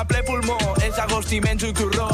[0.00, 2.08] a ple pulmó, és agost i menjo torró.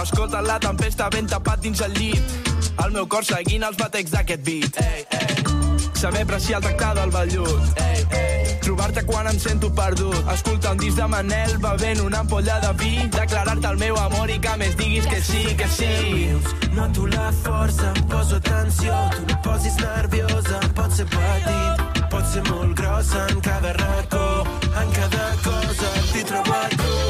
[0.00, 2.52] Escolta la tempesta ben tapat dins el llit.
[2.84, 4.78] El meu cor seguint els batecs d'aquest beat.
[4.80, 5.90] Ei, ei.
[5.96, 7.80] Saber apreciar el tractar del vellut.
[7.82, 8.56] Ei, ei.
[8.64, 10.16] Trobar-te quan em sento perdut.
[10.32, 12.94] Escolta un disc de Manel bevent una ampolla de vi.
[13.12, 15.92] Declarar-te el meu amor i que més diguis que sí, que sí.
[16.76, 22.76] Noto la força, poso atenció, tu no posis nerviosa, pot ser petit, pot ser molt
[22.76, 24.28] grossa en cada racó,
[24.82, 27.05] en cada cosa t'hi trobo a tu.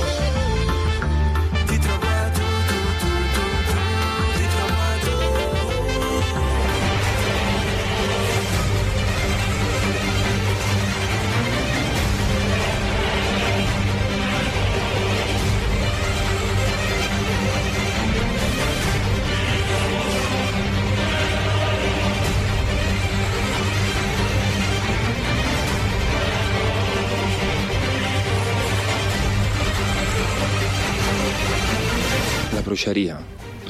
[32.77, 33.16] Bruixeria,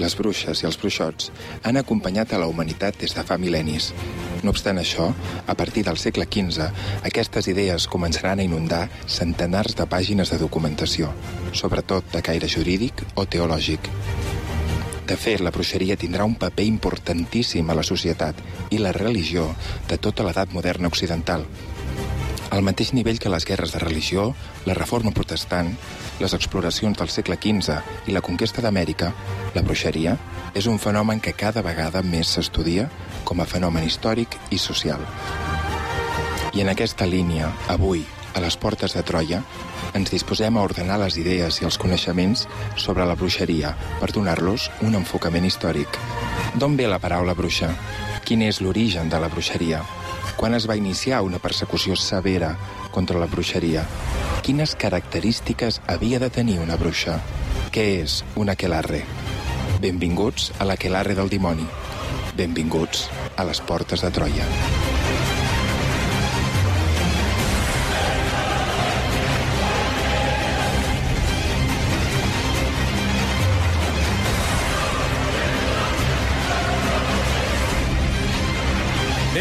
[0.02, 1.29] les bruixes i els bruixots
[1.62, 3.93] han acompanyat a la humanitat des de fa mil·lennis.
[4.43, 5.13] No obstant això,
[5.46, 6.66] a partir del segle XV,
[7.07, 11.13] aquestes idees començaran a inundar centenars de pàgines de documentació,
[11.54, 13.87] sobretot de caire jurídic o teològic.
[15.07, 18.43] De fet, la bruixeria tindrà un paper importantíssim a la societat
[18.74, 19.52] i la religió
[19.87, 21.46] de tota l'edat moderna occidental,
[22.51, 24.32] al mateix nivell que les guerres de religió,
[24.66, 25.74] la reforma protestant,
[26.20, 27.76] les exploracions del segle XV
[28.09, 29.12] i la conquesta d'Amèrica,
[29.54, 30.16] la bruixeria
[30.56, 32.88] és un fenomen que cada vegada més s'estudia
[33.24, 35.02] com a fenomen històric i social.
[36.56, 39.42] I en aquesta línia, avui, a les portes de Troia,
[39.96, 44.96] ens disposem a ordenar les idees i els coneixements sobre la bruixeria per donar-los un
[44.96, 46.01] enfocament històric.
[46.56, 47.73] D'on ve la paraula bruixa?
[48.24, 49.84] Quin és l'origen de la bruixeria?
[50.37, 52.52] Quan es va iniciar una persecució severa
[52.92, 53.87] contra la bruixeria?
[54.45, 57.18] Quines característiques havia de tenir una bruixa?
[57.73, 59.02] Què és una aquelarre?
[59.80, 61.66] Benvinguts a l'aquelarre del dimoni.
[62.37, 64.75] Benvinguts a les portes de Troia.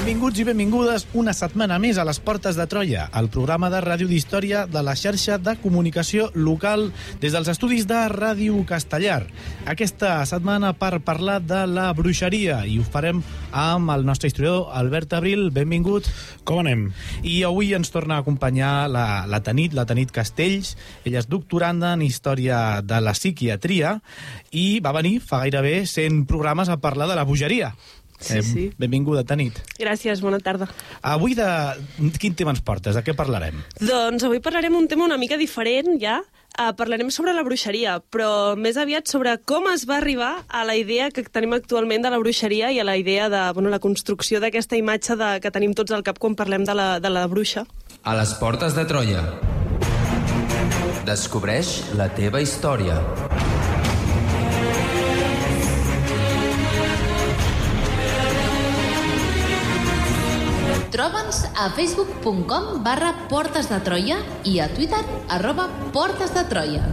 [0.06, 4.06] Benvinguts i benvingudes una setmana més a les Portes de Troia, el programa de ràdio
[4.06, 6.92] d'història de la xarxa de comunicació local
[7.24, 9.24] des dels estudis de Ràdio Castellar.
[9.66, 15.18] Aquesta setmana per parlar de la bruixeria i ho farem amb el nostre historiador Albert
[15.18, 15.50] Abril.
[15.50, 16.06] Benvingut.
[16.46, 16.92] Com anem?
[17.26, 20.76] I avui ens torna a acompanyar la, la Tanit, la Tanit Castells.
[21.02, 23.98] Ella és doctoranda en Història de la Psiquiatria
[24.54, 27.74] i va venir fa gairebé 100 programes a parlar de la bogeria.
[28.20, 28.64] Sí, sí.
[28.80, 29.60] Benvinguda, Tanit.
[29.80, 30.70] Gràcies, bona tarda.
[31.02, 31.48] Avui de...
[32.22, 32.96] Quin tema ens portes?
[32.96, 33.60] De què parlarem?
[33.82, 36.22] Doncs avui parlarem un tema una mica diferent, ja.
[36.56, 40.78] Uh, parlarem sobre la bruixeria, però més aviat sobre com es va arribar a la
[40.80, 44.40] idea que tenim actualment de la bruixeria i a la idea de bueno, la construcció
[44.40, 47.66] d'aquesta imatge de, que tenim tots al cap quan parlem de la, de la bruixa.
[48.08, 49.26] A les portes de Troia.
[51.06, 53.02] Descobreix la teva història.
[60.96, 64.16] Troba'ns a facebook.com barra Portes de Troia
[64.48, 66.86] i a Twitter arroba Portes de Troia.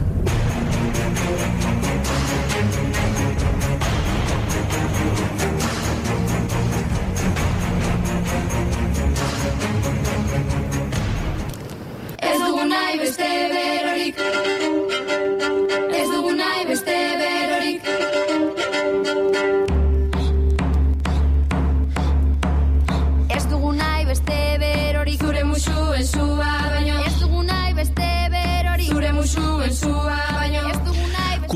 [12.18, 14.61] Ez dugu nahi beste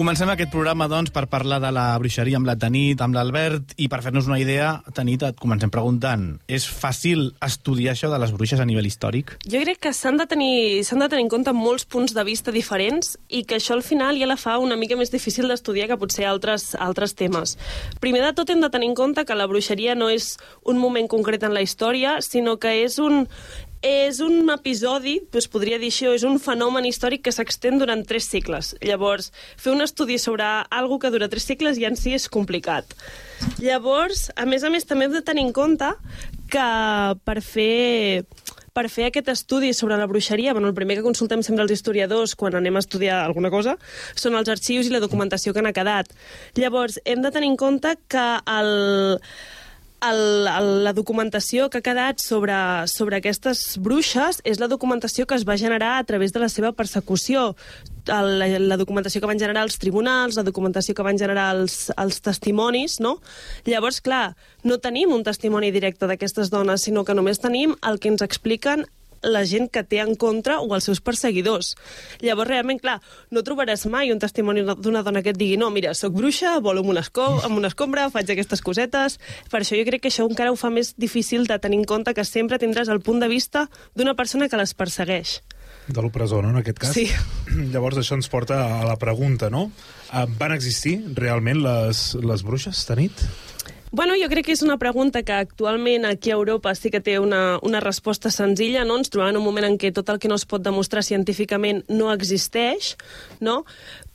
[0.06, 3.89] Comencem aquest programa, doncs, per parlar de la bruixeria amb la Tanit, amb l'Albert, i
[3.91, 8.62] per fer-nos una idea, Tanit, et comencem preguntant, és fàcil estudiar això de les bruixes
[8.62, 9.33] a nivell històric?
[9.43, 13.16] Jo crec que s'han de, tenir, de tenir en compte molts punts de vista diferents
[13.34, 16.31] i que això al final ja la fa una mica més difícil d'estudiar que potser
[16.31, 17.57] altres, altres temes.
[17.98, 21.10] Primer de tot hem de tenir en compte que la bruixeria no és un moment
[21.10, 23.25] concret en la història, sinó que és un,
[23.84, 28.28] és un episodi, doncs podria dir això, és un fenomen històric que s'extén durant tres
[28.31, 28.75] segles.
[28.84, 32.97] Llavors, fer un estudi sobre algo que dura tres segles ja en si és complicat.
[33.61, 35.93] Llavors, a més a més, també hem de tenir en compte
[36.51, 36.69] que
[37.25, 38.25] per fer
[38.77, 42.34] per fer aquest estudi sobre la bruixeria, bueno, el primer que consultem sempre els historiadors
[42.37, 43.79] quan anem a estudiar alguna cosa
[44.13, 46.13] són els arxius i la documentació que n'ha quedat.
[46.61, 49.17] Llavors, hem de tenir en compte que el,
[50.11, 52.55] el, el, la documentació que ha quedat sobre,
[52.91, 56.73] sobre aquestes bruixes és la documentació que es va generar a través de la seva
[56.73, 57.55] persecució.
[58.07, 61.91] El, la, la documentació que van generar els tribunals, la documentació que van generar els,
[61.97, 63.17] els testimonis, no?
[63.67, 68.13] Llavors, clar, no tenim un testimoni directe d'aquestes dones, sinó que només tenim el que
[68.13, 68.87] ens expliquen
[69.27, 71.75] la gent que té en contra o els seus perseguidors.
[72.23, 72.99] Llavors, realment, clar,
[73.34, 76.84] no trobaràs mai un testimoni d'una dona que et digui no, mira, sóc bruixa, volo
[76.84, 79.21] amb una, esco amb una escombra, faig aquestes cosetes...
[79.51, 82.13] Per això jo crec que això encara ho fa més difícil de tenir en compte
[82.17, 85.39] que sempre tindràs el punt de vista d'una persona que les persegueix.
[85.87, 86.95] De l'opressor, no?, en aquest cas.
[86.97, 87.07] Sí.
[87.72, 89.69] Llavors això ens porta a la pregunta, no?
[90.11, 93.22] Uh, van existir realment les, les bruixes, Tanit?
[93.97, 97.15] Bueno, jo crec que és una pregunta que actualment aquí a Europa sí que té
[97.16, 98.98] una, una resposta senzilla, no?
[99.01, 101.81] Ens trobem en un moment en què tot el que no es pot demostrar científicament
[101.89, 102.93] no existeix,
[103.41, 103.63] no?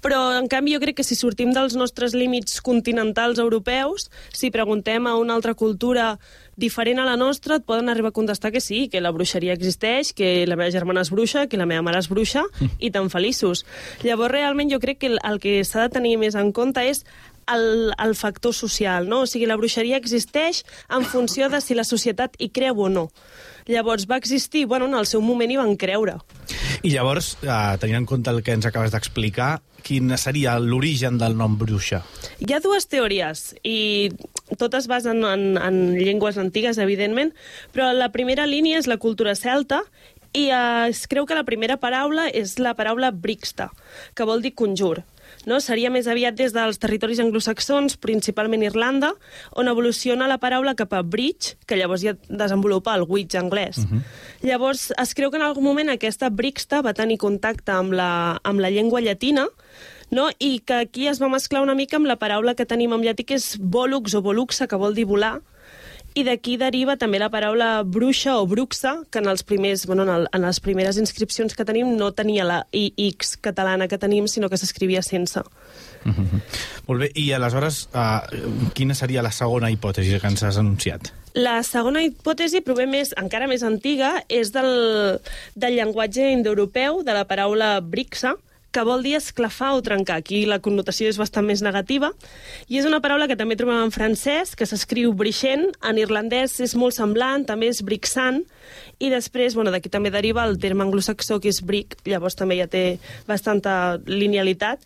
[0.05, 5.09] Però, en canvi, jo crec que si sortim dels nostres límits continentals europeus, si preguntem
[5.09, 6.15] a una altra cultura
[6.61, 10.13] diferent a la nostra, et poden arribar a contestar que sí, que la bruixeria existeix,
[10.13, 12.45] que la meva germana és bruixa, que la meva mare és bruixa,
[12.77, 13.65] i tan feliços.
[14.05, 17.05] Llavors, realment, jo crec que el, el que s'ha de tenir més en compte és
[17.47, 19.21] el, el factor social, no?
[19.25, 23.09] O sigui, la bruixeria existeix en funció de si la societat hi creu o no.
[23.69, 26.17] Llavors va existir, bueno, en el seu moment hi van creure.
[26.81, 31.35] I llavors, eh, tenint en compte el que ens acabes d'explicar, quin seria l'origen del
[31.37, 32.01] nom bruixa?
[32.41, 34.11] Hi ha dues teories, i
[34.57, 37.33] totes basen en, en llengües antigues, evidentment,
[37.73, 39.83] però la primera línia és la cultura celta,
[40.33, 43.69] i eh, es creu que la primera paraula és la paraula brixta,
[44.15, 45.01] que vol dir conjur
[45.45, 45.59] no?
[45.59, 49.13] seria més aviat des dels territoris anglosaxons, principalment Irlanda,
[49.57, 53.83] on evoluciona la paraula cap a bridge, que llavors ja desenvolupa el witch anglès.
[53.83, 54.01] Uh -huh.
[54.41, 58.59] Llavors, es creu que en algun moment aquesta brixta va tenir contacte amb la, amb
[58.59, 59.47] la llengua llatina,
[60.11, 60.29] no?
[60.39, 63.23] i que aquí es va mesclar una mica amb la paraula que tenim en llatí,
[63.23, 65.41] que és volux o voluxa, que vol dir volar,
[66.13, 70.11] i d'aquí deriva també la paraula bruixa o bruxa, que en, els primers, bueno, en,
[70.13, 74.49] el, en les primeres inscripcions que tenim no tenia la IX catalana que tenim, sinó
[74.49, 75.41] que s'escrivia sense.
[76.03, 76.41] Mm -hmm.
[76.87, 81.13] Molt bé, i aleshores, uh, quina seria la segona hipòtesi que ens has anunciat?
[81.33, 85.19] La segona hipòtesi, prové més, encara més antiga, és del,
[85.55, 88.35] del llenguatge indoeuropeu, de la paraula brixa,
[88.71, 90.21] que vol dir esclafar o trencar.
[90.21, 92.11] Aquí la connotació és bastant més negativa.
[92.71, 96.75] I és una paraula que també trobem en francès, que s'escriu brixent, en irlandès és
[96.79, 98.43] molt semblant, també és brixant,
[99.01, 102.67] i després, bueno, d'aquí també deriva el terme anglosaxó, que és brick, llavors també ja
[102.69, 104.83] té bastanta linealitat.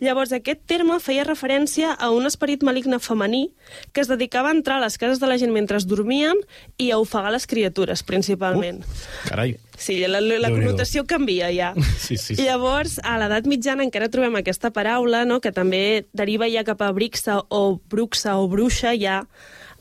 [0.00, 3.48] Llavors, aquest terme feia referència a un esperit maligne femení
[3.92, 6.38] que es dedicava a entrar a les cases de la gent mentre dormien
[6.78, 8.80] i a ofegar les criatures, principalment.
[8.82, 9.56] Uh, carai.
[9.78, 11.72] Sí, la, la, la connotació canvia ja.
[12.08, 12.42] Sí, sí, sí.
[12.42, 16.90] Llavors, a l'edat mitjana encara trobem aquesta paraula, no?, que també deriva ja cap a
[16.96, 19.22] brixa o bruxa o bruixa, ja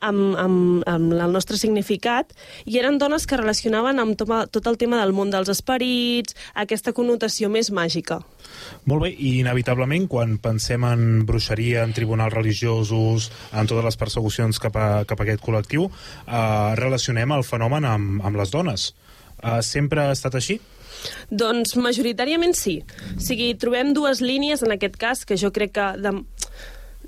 [0.02, 2.34] amb, amb, amb el nostre significat,
[2.66, 6.94] i eren dones que relacionaven amb tot, tot el tema del món dels esperits, aquesta
[6.94, 8.22] connotació més màgica.
[8.86, 14.62] Molt bé, i inevitablement, quan pensem en bruixeria, en tribunals religiosos, en totes les persecucions
[14.64, 18.92] cap a, cap a aquest col·lectiu, eh, relacionem el fenomen amb, amb les dones.
[19.38, 20.56] Uh, sempre ha estat així?
[21.30, 22.80] Doncs majoritàriament sí.
[23.14, 26.14] O sigui, trobem dues línies en aquest cas que jo crec que de,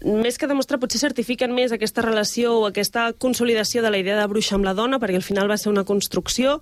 [0.03, 4.27] més que demostrar, potser certifiquen més aquesta relació o aquesta consolidació de la idea de
[4.31, 6.59] bruixa amb la dona, perquè al final va ser una construcció,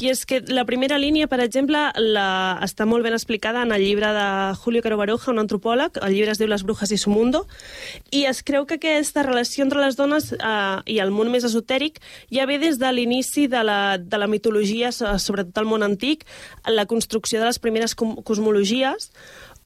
[0.00, 3.84] i és que la primera línia, per exemple, la, està molt ben explicada en el
[3.84, 4.26] llibre de
[4.62, 7.44] Julio Caro Baroja, un antropòleg, el llibre es diu Les brujas i su mundo,
[8.10, 12.00] i es creu que aquesta relació entre les dones eh, i el món més esotèric
[12.34, 16.26] ja ve des de l'inici de, la, de la mitologia, sobretot el món antic,
[16.66, 19.10] la construcció de les primeres cosmologies,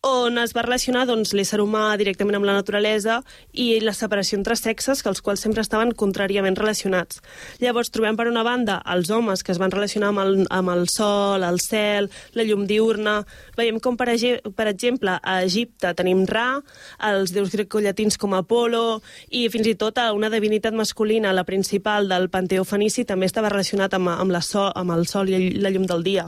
[0.04, 3.20] on es va relacionar doncs, l'ésser humà directament amb la naturalesa
[3.52, 7.22] i la separació entre sexes, que els quals sempre estaven contràriament relacionats.
[7.62, 10.84] Llavors trobem per una banda els homes que es van relacionar amb el, amb el
[10.92, 13.22] sol, el cel, la llum diurna...
[13.56, 14.08] Veiem com, per,
[14.56, 16.58] per exemple, a Egipte tenim Ra,
[17.06, 22.28] els déus grecollatins com Apolo, i fins i tot una divinitat masculina, la principal del
[22.32, 25.86] panteó fenici, també estava relacionat amb, amb, la sol, amb el sol i la llum
[25.86, 26.26] del dia.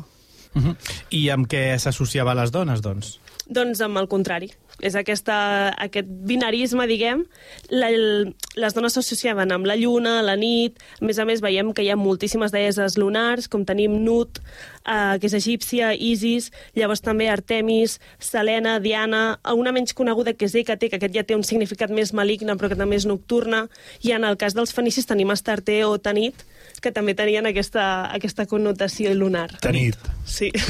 [0.54, 0.76] Uh -huh.
[1.10, 3.18] I amb què s'associava les dones, doncs?
[3.46, 4.48] Doncs amb el contrari.
[4.84, 5.34] És aquesta,
[5.80, 7.22] aquest binarisme, diguem.
[7.72, 7.88] La,
[8.58, 10.82] les dones s'associaven amb la lluna, la nit...
[11.00, 14.40] A més a més, veiem que hi ha moltíssimes deeses lunars, com tenim Nut,
[14.82, 20.58] eh, que és egípcia, Isis, llavors també Artemis, Selena, Diana, una menys coneguda que és
[20.58, 23.68] Hecate, que aquest ja té un significat més maligne, però que també és nocturna,
[24.02, 26.44] i en el cas dels fenicis tenim Astarte o Tanit,
[26.82, 29.48] que també tenien aquesta, aquesta connotació lunar.
[29.62, 29.96] Tanit.
[30.26, 30.50] Sí.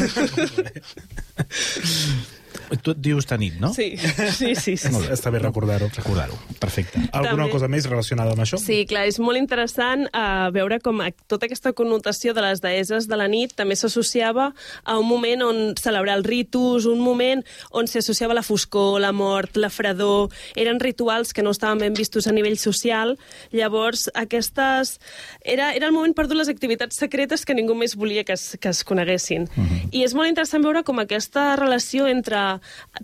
[2.82, 3.72] Tu et dius Tanit, no?
[3.74, 4.76] Sí, sí, sí.
[4.76, 4.90] sí.
[4.92, 5.88] Molt bé, Està bé recordar-ho.
[5.96, 6.36] Recordar-ho.
[6.60, 7.00] Perfecte.
[7.12, 7.52] Alguna També.
[7.52, 8.58] cosa més relacionada amb això?
[8.60, 13.08] Sí, clar, és molt interessant uh, veure com a- tota aquesta connotació de les deeses
[13.08, 14.52] de la nit també s'associava
[14.84, 19.56] a un moment on celebrar els ritus, un moment on s'associava la foscor, la mort,
[19.56, 20.30] la fredor...
[20.56, 23.16] Eren rituals que no estaven ben vistos a nivell social.
[23.52, 24.96] Llavors, aquestes...
[25.44, 28.56] Era, era el moment per dur les activitats secretes que ningú més volia que es,
[28.60, 29.46] que es coneguessin.
[29.92, 32.38] I és molt interessant veure com aquesta relació entre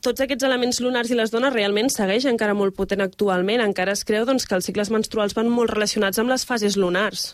[0.05, 3.65] tots aquests elements lunars i les dones realment segueix encara molt potent actualment.
[3.65, 7.33] Encara es creu doncs, que els cicles menstruals van molt relacionats amb les fases lunars.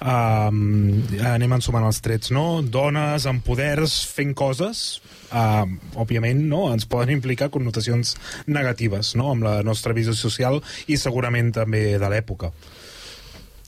[0.00, 2.62] Um, anem ensumant els trets, no?
[2.64, 5.66] Dones amb poders fent coses, uh,
[6.00, 6.62] òbviament, no?
[6.72, 8.14] ens poden implicar connotacions
[8.48, 12.54] negatives, no?, amb la nostra visió social i segurament també de l'època.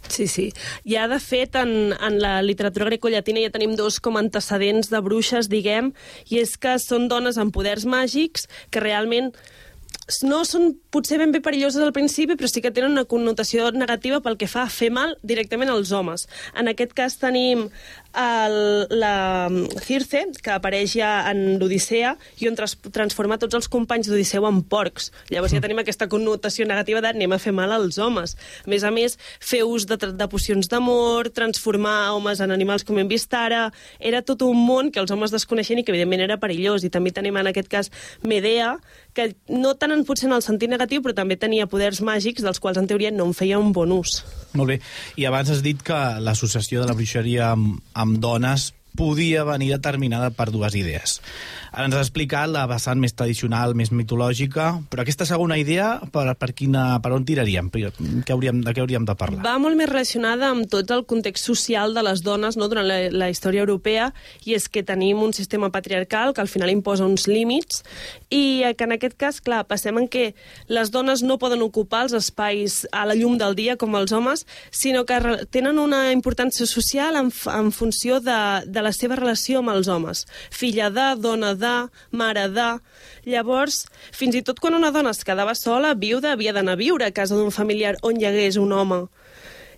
[0.08, 0.50] Sí, sí.
[0.84, 5.48] Ja, de fet, en, en la literatura grecollatina ja tenim dos com antecedents de bruixes,
[5.52, 5.92] diguem,
[6.28, 9.32] i és que són dones amb poders màgics que realment
[10.26, 14.20] no són potser ben bé perilloses al principi, però sí que tenen una connotació negativa
[14.24, 16.26] pel que fa a fer mal directament als homes.
[16.58, 17.68] En aquest cas tenim
[18.14, 19.48] el, la
[19.82, 24.62] Circe, que apareix ja en l'Odissea, i on trans transforma tots els companys d'Odisseu en
[24.62, 25.10] porcs.
[25.32, 28.36] Llavors ja tenim aquesta connotació negativa de anem a fer mal als homes.
[28.66, 33.00] A més a més, fer ús de, de pocions d'amor, transformar homes en animals com
[33.00, 33.70] hem vist ara...
[34.02, 36.82] Era tot un món que els homes desconeixien i que evidentment era perillós.
[36.84, 37.90] I també tenim en aquest cas
[38.26, 38.74] Medea,
[39.14, 42.60] que no tant en potser en el sentit negatiu, però també tenia poders màgics dels
[42.62, 44.20] quals en teoria no en feia un bon ús.
[44.58, 44.78] Molt bé.
[45.20, 50.30] I abans has dit que l'associació de la bruixeria amb, amb dones podia venir determinada
[50.34, 51.20] per dues idees.
[51.72, 56.26] Ara ens has explicat la vessant més tradicional, més mitològica, però aquesta segona idea, per,
[56.36, 57.70] per, quina, per on tiraríem?
[57.72, 59.40] Què hauríem, de què hauríem de parlar?
[59.46, 62.98] Va molt més relacionada amb tot el context social de les dones no, durant la,
[63.08, 64.10] la història europea,
[64.44, 67.80] i és que tenim un sistema patriarcal que al final imposa uns límits,
[68.28, 70.34] i eh, que en aquest cas, clar, passem en què
[70.68, 74.44] les dones no poden ocupar els espais a la llum del dia com els homes,
[74.68, 75.16] sinó que
[75.48, 80.26] tenen una importància social en, en funció de, de la seva relació amb els homes.
[80.50, 81.76] Filla de, dona de,
[82.10, 82.68] mare de...
[83.24, 87.06] Llavors, fins i tot quan una dona es quedava sola, viuda, havia d'anar a viure
[87.06, 89.04] a casa d'un familiar on hi hagués un home.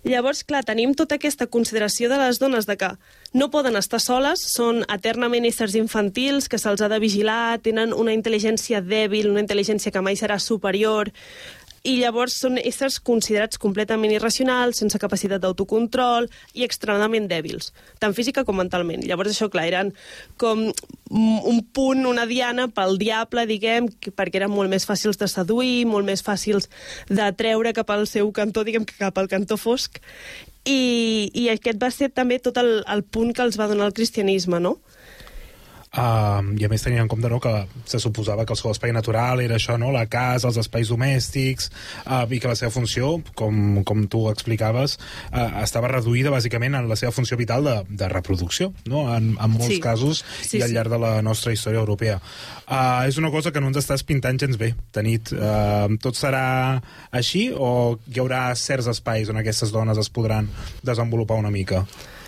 [0.05, 2.91] Llavors, clar, tenim tota aquesta consideració de les dones de que
[3.33, 8.13] no poden estar soles, són eternament éssers infantils, que se'ls ha de vigilar, tenen una
[8.13, 11.09] intel·ligència dèbil, una intel·ligència que mai serà superior,
[11.85, 16.25] i llavors són éssers considerats completament irracionals, sense capacitat d'autocontrol
[16.57, 19.05] i extremadament dèbils, tant física com mentalment.
[19.05, 19.91] Llavors això, clar, eren
[20.41, 20.65] com
[21.11, 26.09] un punt, una diana pel diable, diguem, perquè eren molt més fàcils de seduir, molt
[26.09, 26.69] més fàcils
[27.11, 30.01] de treure cap al seu cantó, diguem, que cap al cantó fosc.
[30.65, 33.93] I, i aquest va ser també tot el, el punt que els va donar el
[33.93, 34.79] cristianisme, no?
[35.95, 37.53] Uh, I a més tenint en compte no, que
[37.87, 41.69] se suposava que el seu espai natural era això, no, la casa, els espais domèstics,
[42.03, 44.97] uh, i que la seva funció, com, com tu explicaves,
[45.31, 49.05] uh, estava reduïda bàsicament en la seva funció vital de, de reproducció, no?
[49.15, 49.79] en, en molts Sí.
[49.81, 50.75] casos Sí, i al sí.
[50.75, 52.19] llarg de la nostra història europea.
[52.65, 55.31] Uh, és una cosa que no ens estàs pintant gens bé, Tanit.
[55.31, 56.81] Uh, tot serà
[57.15, 60.49] així o hi haurà certs espais on aquestes dones es podran
[60.83, 61.85] desenvolupar una mica?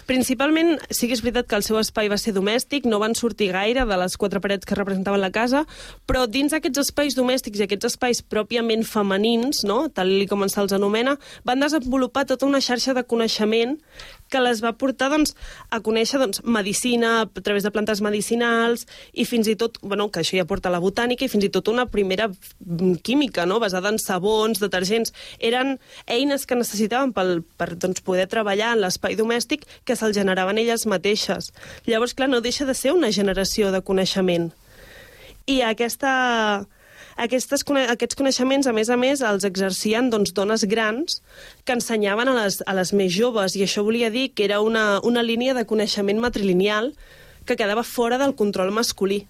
[0.08, 3.50] Principalment, sí que és veritat que el seu espai va ser domèstic, no van sortir
[3.52, 5.66] gaire de les quatre parets que representaven la casa,
[6.08, 9.90] però dins aquests espais domèstics i aquests espais pròpiament femenins, no?
[9.92, 13.76] tal com se'ls anomena, van desenvolupar tota una xarxa de coneixement
[14.29, 15.34] que les va portar doncs,
[15.72, 20.22] a conèixer doncs, medicina a través de plantes medicinals i fins i tot, bueno, que
[20.22, 23.60] això ja porta la botànica, i fins i tot una primera mm, química, no?
[23.63, 25.13] basada en sabons, detergents.
[25.39, 30.60] Eren eines que necessitaven pel, per doncs, poder treballar en l'espai domèstic que se'ls generaven
[30.62, 31.51] elles mateixes.
[31.88, 34.51] Llavors, clar, no deixa de ser una generació de coneixement.
[35.48, 36.67] I aquesta,
[37.18, 41.22] aquestes, aquests coneixements, a més a més, els exercien doncs, dones grans
[41.66, 45.00] que ensenyaven a les, a les més joves, i això volia dir que era una,
[45.04, 46.94] una línia de coneixement matrilineal
[47.46, 49.26] que quedava fora del control masculí.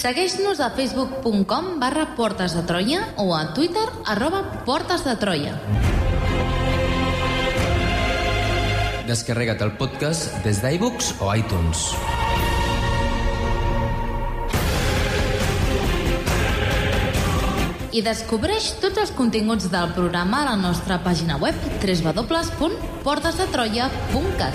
[0.00, 5.58] Segueix-nos a facebook.com barra Portes de Troia o a Twitter arroba Portes de Troia.
[9.10, 11.90] Descarrega't el podcast des d'iBooks o iTunes.
[17.90, 24.54] I descobreix tots els continguts del programa a la nostra pàgina web www.portesdetroia.cat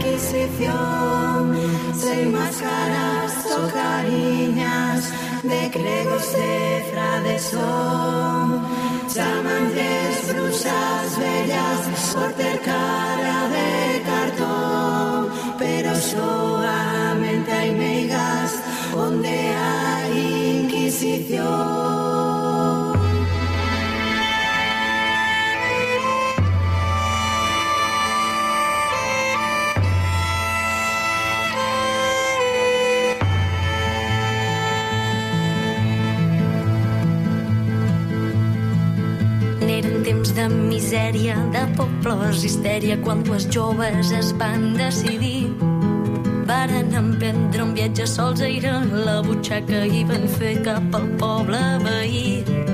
[0.00, 0.18] que
[5.42, 8.62] de cregos de fradeson.
[9.14, 10.09] Llaman tres
[10.60, 18.62] brujas bellas por cara de cartón, pero solamente hay megas
[18.92, 21.99] donde hay inquisición.
[40.30, 45.50] Temps de misèria, de pobles histèria, quan dues joves es van decidir.
[46.46, 48.50] Varen emprendre un viatge sols a
[49.08, 52.69] la butxaca i van fer cap al poble veí.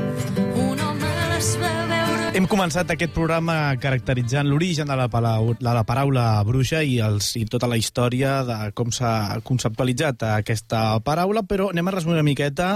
[2.37, 7.47] Hem començat aquest programa caracteritzant l'origen de, la de la paraula bruixa i, els, i
[7.49, 12.67] tota la història de com s'ha conceptualitzat aquesta paraula, però anem a resumir una miqueta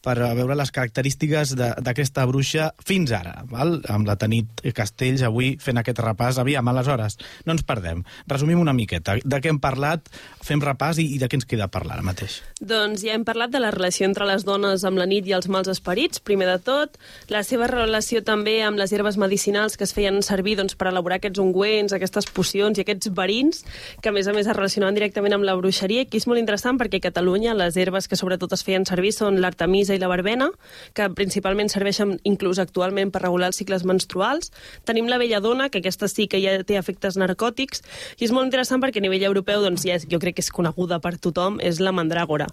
[0.00, 3.74] per veure les característiques d'aquesta bruixa fins ara, val?
[3.92, 6.40] amb la Tanit Castells avui fent aquest repàs.
[6.40, 8.00] Aviam, aleshores, no ens perdem.
[8.24, 9.18] Resumim una miqueta.
[9.20, 10.08] De què hem parlat,
[10.40, 12.38] fem repàs i, i de què ens queda parlar ara mateix.
[12.56, 15.52] Doncs ja hem parlat de la relació entre les dones amb la nit i els
[15.52, 16.96] mals esperits, primer de tot,
[17.28, 21.18] la seva relació també amb les herbes medicinals que es feien servir doncs, per elaborar
[21.18, 23.64] aquests ungüents, aquestes pocions i aquests verins,
[24.02, 26.78] que a més a més es relacionaven directament amb la bruixeria, aquí és molt interessant
[26.78, 30.50] perquè a Catalunya les herbes que sobretot es feien servir són l'artemisa i la verbena,
[30.94, 34.52] que principalment serveixen inclús actualment per regular els cicles menstruals.
[34.84, 37.84] Tenim la belladona, que aquesta sí que ja té efectes narcòtics,
[38.18, 40.54] i és molt interessant perquè a nivell europeu doncs, ja és, jo crec que és
[40.54, 42.50] coneguda per tothom, és la mandràgora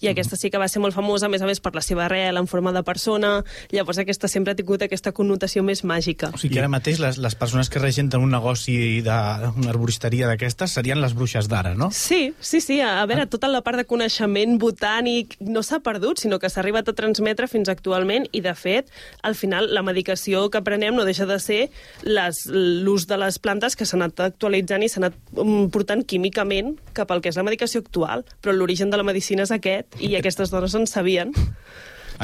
[0.00, 2.06] i aquesta sí que va ser molt famosa, a més a més, per la seva
[2.06, 3.36] arrel en forma de persona,
[3.72, 6.30] llavors aquesta sempre ha tingut aquesta connotació més màgica.
[6.34, 10.74] O sigui que ara mateix les, les persones que regenten un negoci d'una arboristeria d'aquestes
[10.78, 11.90] serien les bruixes d'ara, no?
[11.94, 12.80] Sí, sí, sí.
[12.84, 16.62] A, a veure, tota la part de coneixement botànic no s'ha perdut, sinó que s'ha
[16.62, 18.90] arribat a transmetre fins actualment i, de fet,
[19.22, 21.60] al final, la medicació que prenem no deixa de ser
[22.04, 27.10] l'ús de les plantes que s'ha anat actualitzant i s'ha anat mm, portant químicament cap
[27.10, 30.50] al que és la medicació actual, però l'origen de la medicina és aquest i aquestes
[30.50, 31.32] dones en sabien.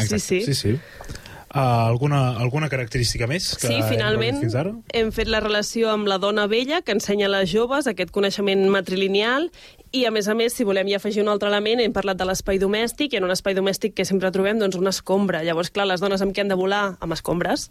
[0.06, 0.40] Sí, sí.
[0.42, 0.78] sí, sí.
[1.50, 1.58] Uh,
[1.90, 4.70] alguna, alguna característica més que Sí, hem finalment rebut fins ara?
[4.94, 8.62] hem fet la relació amb la dona vella que ensenya a les joves aquest coneixement
[8.70, 9.48] matrilineal
[9.90, 12.28] i, a més a més, si volem ja afegir un altre element, hem parlat de
[12.28, 15.42] l'espai domèstic i en un espai domèstic que sempre trobem doncs, una escombra.
[15.42, 16.84] Llavors, clar, les dones amb què han de volar?
[17.02, 17.66] Amb escombres.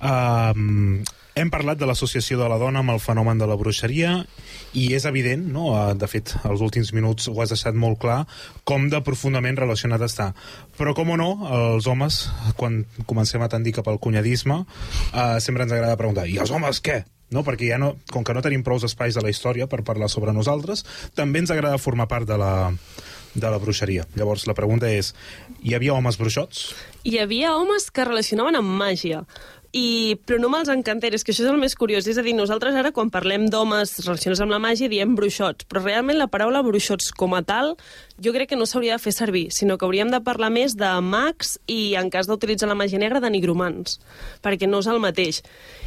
[0.00, 1.02] Um,
[1.36, 4.12] hem parlat de l'associació de la dona amb el fenomen de la bruixeria
[4.72, 5.68] i és evident, no?
[5.76, 8.22] Eh, de fet, als últims minuts ho has deixat molt clar,
[8.64, 10.30] com de profundament relacionat està.
[10.78, 12.22] Però, com o no, els homes,
[12.56, 16.80] quan comencem a tendir cap al cunyadisme, uh, sempre ens agrada preguntar, i els homes
[16.80, 17.02] què?
[17.34, 17.42] No?
[17.44, 20.32] Perquè ja no, com que no tenim prous espais de la història per parlar sobre
[20.32, 20.86] nosaltres,
[21.18, 22.72] també ens agrada formar part de la,
[23.34, 24.06] de la bruixeria.
[24.16, 25.12] Llavors, la pregunta és,
[25.60, 26.70] hi havia homes bruixots?
[27.04, 29.24] Hi havia homes que relacionaven amb màgia,
[29.76, 32.06] i, però no amb els encanteris, que això és el més curiós.
[32.08, 35.84] És a dir, nosaltres ara, quan parlem d'homes relacionats amb la màgia, diem bruixots, però
[35.84, 37.74] realment la paraula bruixots com a tal
[38.22, 40.88] jo crec que no s'hauria de fer servir, sinó que hauríem de parlar més de
[41.04, 43.98] mags i, en cas d'utilitzar la màgia negra, de nigromants,
[44.44, 45.42] perquè no és el mateix.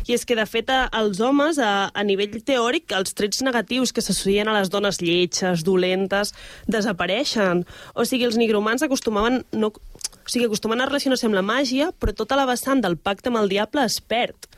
[0.05, 4.03] I és que, de fet, els homes, a, a nivell teòric, els trets negatius que
[4.05, 6.35] s'associen a les dones lletges, dolentes,
[6.69, 7.65] desapareixen.
[7.95, 9.41] O sigui, els nigromants acostumaven...
[9.57, 9.73] No,
[10.29, 13.41] o sigui, acostumen a relacionar-se amb la màgia, però tota la vessant del pacte amb
[13.41, 14.49] el diable es perd,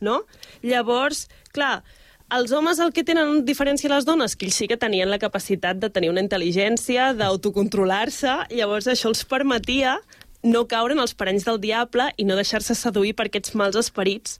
[0.00, 0.20] no?
[0.62, 1.82] Llavors, clar,
[2.30, 5.18] els homes el que tenen diferència a les dones, que ells sí que tenien la
[5.18, 9.96] capacitat de tenir una intel·ligència, d'autocontrolar-se, llavors això els permetia
[10.44, 14.36] no caure en els parenys del diable i no deixar-se seduir per aquests mals esperits.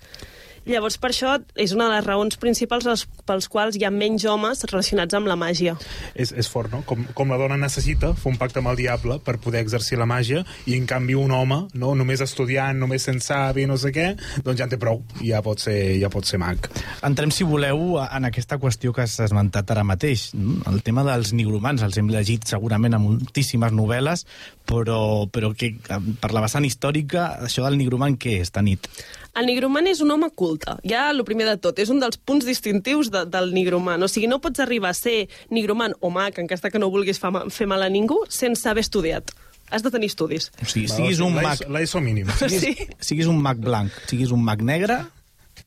[0.68, 4.60] Llavors, per això, és una de les raons principals pels quals hi ha menys homes
[4.68, 5.78] relacionats amb la màgia.
[6.14, 6.82] és, és fort, no?
[6.84, 10.04] Com, com la dona necessita fer un pacte amb el diable per poder exercir la
[10.04, 11.94] màgia i, en canvi, un home, no?
[11.96, 14.10] només estudiant, només sent savi, no sé què,
[14.44, 16.68] doncs ja en té prou, i ja pot ser, ja pot ser mag.
[17.06, 20.28] Entrem, si voleu, en aquesta qüestió que has esmentat ara mateix.
[20.68, 24.26] El tema dels nigromants, els hem llegit segurament en moltíssimes novel·les,
[24.68, 25.00] però,
[25.32, 25.72] però que,
[26.20, 28.90] per la vessant històrica, això del nigromant què és, Tanit?
[29.38, 30.28] El nigromant és un home
[30.58, 34.02] culte, ja el primer de tot, és un dels punts distintius de, del nigromant.
[34.02, 37.18] O sigui, no pots arribar a ser nigromant o mag, en cas que no vulguis
[37.18, 39.30] fa, fer mal a ningú, sense haver estudiat.
[39.70, 40.50] Has de tenir estudis.
[40.62, 41.60] O sigui, siguis un mag...
[41.68, 42.26] L'ESO mínim.
[42.38, 42.88] Siguis, Sí.
[43.00, 45.02] siguis un mag blanc, siguis un mag negre,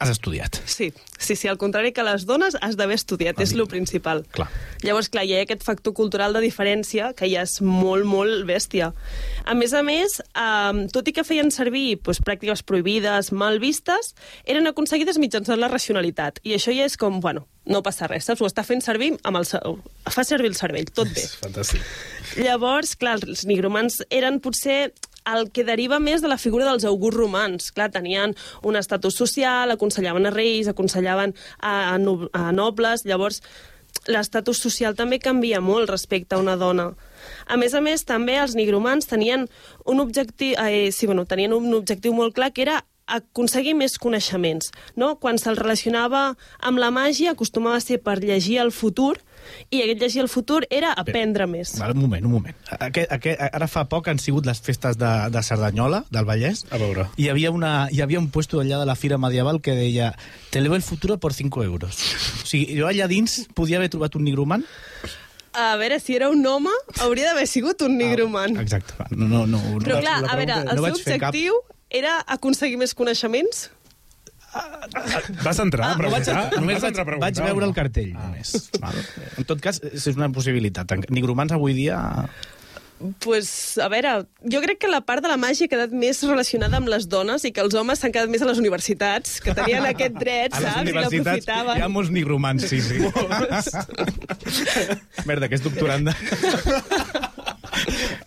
[0.01, 0.57] Has estudiat.
[0.65, 0.89] Sí,
[1.21, 4.23] sí, sí, al contrari que les dones has d'haver estudiat, és lo principal.
[4.33, 4.47] Clar.
[4.81, 8.91] Llavors, clar, hi ha aquest factor cultural de diferència que ja és molt, molt bèstia.
[9.45, 14.15] A més a més, eh, tot i que feien servir doncs, pràctiques prohibides, mal vistes,
[14.49, 16.41] eren aconseguides mitjançant la racionalitat.
[16.43, 18.41] I això ja és com, bueno, no passa res, saps?
[18.41, 19.45] Ho està fent servir amb el...
[20.09, 21.27] Fa servir el cervell, tot bé.
[21.43, 21.85] Fantàstic.
[22.41, 27.17] Llavors, clar, els nigromants eren potser el que deriva més de la figura dels augurs
[27.17, 27.71] romans.
[27.71, 33.41] Clar, tenien un estatus social, aconsellaven a reis, aconsellaven a, a, no- a nobles, llavors
[34.07, 36.91] l'estatus social també canvia molt respecte a una dona.
[37.45, 39.47] A més a més, també els nigromans tenien
[39.85, 44.71] un objectiu, eh, sí, bueno, tenien un objectiu molt clar, que era aconseguir més coneixements.
[44.95, 45.17] No?
[45.19, 49.19] Quan se'l relacionava amb la màgia, acostumava a ser per llegir el futur,
[49.69, 51.73] i aquest llegir el futur era aprendre més.
[51.79, 52.55] Val, un moment, un moment.
[52.79, 56.65] Aquest, aquest, ara fa poc han sigut les festes de, de Cerdanyola, del Vallès.
[56.71, 57.07] A veure.
[57.17, 60.13] Hi havia, una, hi havia un puesto allà de la fira medieval que deia
[60.51, 61.97] te leo el futuro por 5 euros.
[62.43, 64.63] O sigui, jo allà dins podia haver trobat un nigromant.
[65.53, 66.71] A veure, si era un home,
[67.03, 68.55] hauria d'haver sigut un nigromant.
[68.61, 68.93] Exacte.
[69.11, 71.57] No, no, no, Però clar, la a veure, el no seu fer cap- objectiu
[71.91, 73.65] era aconseguir més coneixements?
[75.43, 76.59] Vas entrar a No vaig, preguntar?
[76.59, 77.69] només Vas vaig, entrar a preguntar, vaig veure no?
[77.69, 78.55] el cartell, només.
[78.81, 78.97] Val?
[79.37, 80.91] En tot cas, és una possibilitat.
[81.09, 81.99] Nigromants avui dia...
[83.23, 83.47] pues,
[83.81, 84.11] a veure,
[84.45, 87.41] jo crec que la part de la màgia ha quedat més relacionada amb les dones
[87.47, 90.59] i que els homes s'han quedat més a les universitats, que tenien aquest dret, A
[90.61, 90.85] les saps?
[90.85, 91.79] I l'aprofitaven.
[91.79, 93.01] hi ha molts nigromants, sí, sí.
[95.25, 96.13] Merda, que és doctoranda.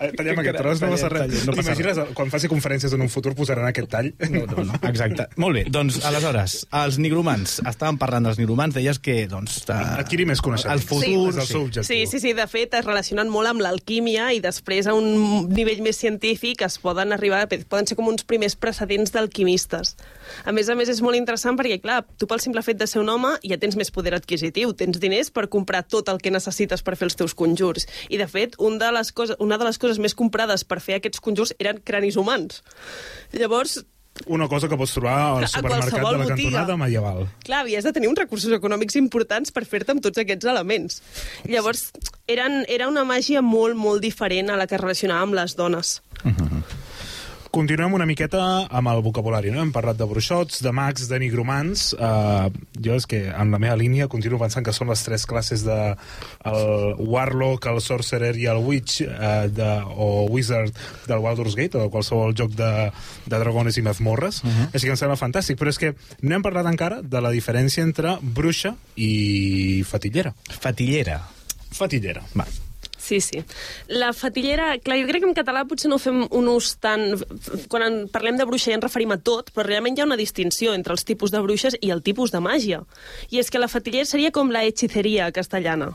[0.04, 1.44] Eh, Tallem aquest tros, no passa res.
[1.46, 4.10] No passa T'imagines, quan faci conferències en un futur posaran aquest tall?
[4.30, 4.78] No, no, no.
[4.90, 5.28] Exacte.
[5.42, 7.58] Molt bé, doncs, aleshores, els nigromants.
[7.64, 9.62] Estàvem parlant dels nigromants, deies que, doncs...
[9.68, 9.78] De...
[10.04, 10.82] Adquirir més coneixements.
[10.82, 11.30] El futur...
[11.32, 11.88] És el seu objectiu.
[11.88, 15.82] Sí, sí, sí, de fet es relacionen molt amb l'alquímia i després a un nivell
[15.84, 19.96] més científic es poden arribar, poden ser com uns primers precedents d'alquimistes.
[20.44, 23.00] A més a més és molt interessant perquè, clar, tu pel simple fet de ser
[23.02, 26.82] un home ja tens més poder adquisitiu, tens diners per comprar tot el que necessites
[26.82, 27.88] per fer els teus conjurs.
[28.08, 31.00] I, de fet, un de les coses, una de les coses més comprades per fer
[31.00, 32.62] aquests conjurs eren cranis humans.
[33.32, 33.82] Llavors,
[34.30, 36.36] Una cosa que pots trobar al supermercat de la botiga.
[36.36, 37.24] cantonada medieval.
[37.42, 41.00] Clar, havies de tenir uns recursos econòmics importants per fer-te amb tots aquests elements.
[41.50, 41.88] Llavors,
[42.30, 45.96] eren, era una màgia molt, molt diferent a la que es relacionava amb les dones.
[47.54, 49.60] Continuem una miqueta amb el vocabulari, no?
[49.62, 51.84] Hem parlat de bruixots, de mags, de nigromants.
[51.94, 52.48] Uh,
[52.82, 55.76] jo és que, en la meva línia, continuo pensant que són les tres classes de
[56.50, 60.74] el Warlock, el Sorcerer i el Witch uh, de, o Wizard
[61.06, 62.72] del Baldur's Gate o de qualsevol joc de,
[63.28, 64.42] de dragones i mazmorres.
[64.42, 64.68] Uh -huh.
[64.74, 65.54] Així que em sembla fantàstic.
[65.54, 70.34] Però és que no hem parlat encara de la diferència entre bruixa i fatillera.
[70.58, 71.22] Fatillera.
[71.70, 72.22] Fatillera.
[72.34, 72.63] Va.
[73.04, 73.42] Sí, sí.
[73.88, 77.02] La fatillera, clar, jo crec que en català potser no fem un ús tan...
[77.68, 80.16] Quan en parlem de bruixa ja ens referim a tot, però realment hi ha una
[80.16, 82.80] distinció entre els tipus de bruixes i el tipus de màgia.
[83.28, 85.90] I és que la fatillera seria com la hechiceria castellana,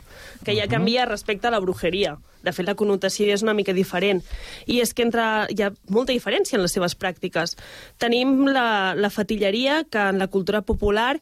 [0.46, 2.14] que ja canvia respecte a la brujeria.
[2.44, 4.22] De fet, la connotació és una mica diferent.
[4.66, 7.56] I és que entre, hi ha molta diferència en les seves pràctiques.
[8.00, 11.18] Tenim la, la fatilleria, que en la cultura popular,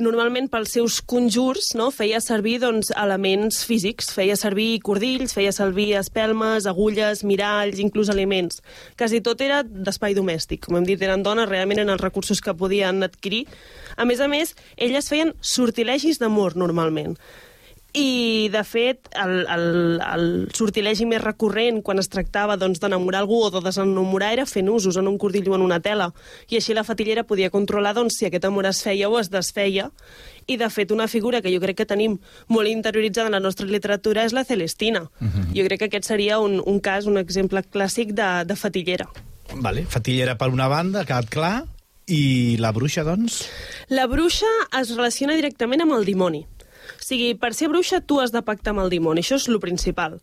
[0.00, 5.92] normalment pels seus conjurs, no, feia servir doncs, elements físics, feia servir cordills, feia servir
[6.00, 8.62] espelmes, agulles, miralls, inclús aliments.
[8.98, 10.64] Quasi tot era d'espai domèstic.
[10.66, 13.44] Com hem dit, eren dones, realment eren els recursos que podien adquirir.
[13.96, 17.18] A més a més, elles feien sortilegis d'amor, normalment.
[17.92, 19.64] I, de fet, el, el,
[20.00, 20.26] el
[20.56, 24.96] sortilegi més recurrent quan es tractava doncs, d'enamorar algú o de desenamorar era fent usos
[24.96, 26.08] en un cordill o en una tela.
[26.48, 29.90] I així la fatillera podia controlar doncs, si aquest amor es feia o es desfeia.
[30.46, 32.16] I, de fet, una figura que jo crec que tenim
[32.48, 35.02] molt interioritzada en la nostra literatura és la Celestina.
[35.20, 35.44] Uh -huh.
[35.52, 39.08] Jo crec que aquest seria un, un cas, un exemple clàssic de, de fatillera.
[39.54, 39.84] Vale.
[39.84, 41.64] Fatillera per una banda, ha quedat clar.
[42.06, 43.48] I la bruixa, doncs?
[43.88, 44.46] La bruixa
[44.80, 46.46] es relaciona directament amb el dimoni.
[47.02, 49.58] O sigui, per ser bruixa tu has de pactar amb el dimoni, això és lo
[49.58, 50.20] principal.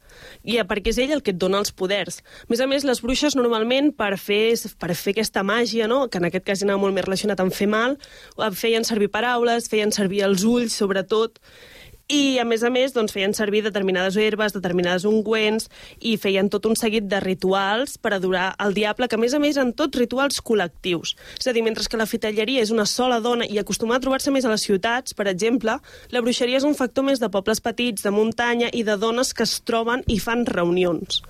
[0.47, 2.21] I eh, perquè és ell el que et dona els poders.
[2.45, 6.05] A més a més, les bruixes normalment per fer, per fer aquesta màgia, no?
[6.07, 7.97] que en aquest cas anava molt més relacionat amb fer mal,
[8.39, 11.43] eh, feien servir paraules, feien servir els ulls, sobretot,
[12.09, 15.69] i, a més a més, doncs, feien servir determinades herbes, determinades ungüents,
[16.01, 19.39] i feien tot un seguit de rituals per adorar el diable, que, a més a
[19.39, 21.13] més, en tots rituals col·lectius.
[21.37, 24.33] És a dir, mentre que la fitelleria és una sola dona i acostumada a trobar-se
[24.33, 25.77] més a les ciutats, per exemple,
[26.09, 29.45] la bruixeria és un factor més de pobles petits, de muntanya i de dones que
[29.45, 31.21] es troben i fan reunions.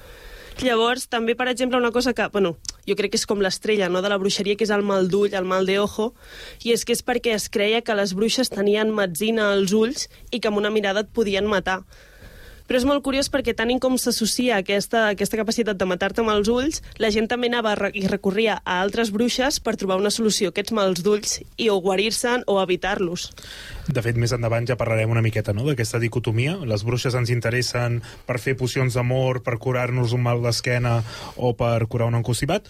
[0.59, 4.01] Llavors, també, per exemple, una cosa que, bueno, jo crec que és com l'estrella no,
[4.03, 6.09] de la bruixeria, que és el mal d'ull, el mal de ojo,
[6.67, 10.41] i és que és perquè es creia que les bruixes tenien metzina als ulls i
[10.41, 11.79] que amb una mirada et podien matar.
[12.69, 16.51] Però és molt curiós perquè tant com s'associa aquesta, aquesta capacitat de matar-te amb els
[16.53, 20.53] ulls, la gent també anava i recorria a altres bruixes per trobar una solució a
[20.53, 23.31] aquests mals d'ulls i o guarir-se'n o evitar-los.
[23.89, 25.65] De fet, més endavant ja parlarem una miqueta no?
[25.65, 26.59] d'aquesta dicotomia.
[26.69, 30.99] Les bruixes ens interessen per fer pocions d'amor, per curar-nos un mal d'esquena
[31.41, 32.69] o per curar un encostipat,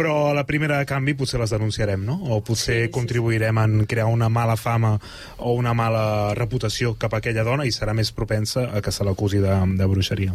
[0.00, 2.14] però a la primera de canvi potser les denunciarem, no?
[2.32, 4.94] O potser sí, sí, contribuirem en crear una mala fama
[5.36, 9.04] o una mala reputació cap a aquella dona i serà més propensa a que se
[9.04, 10.32] l'acusi de, de bruixeria.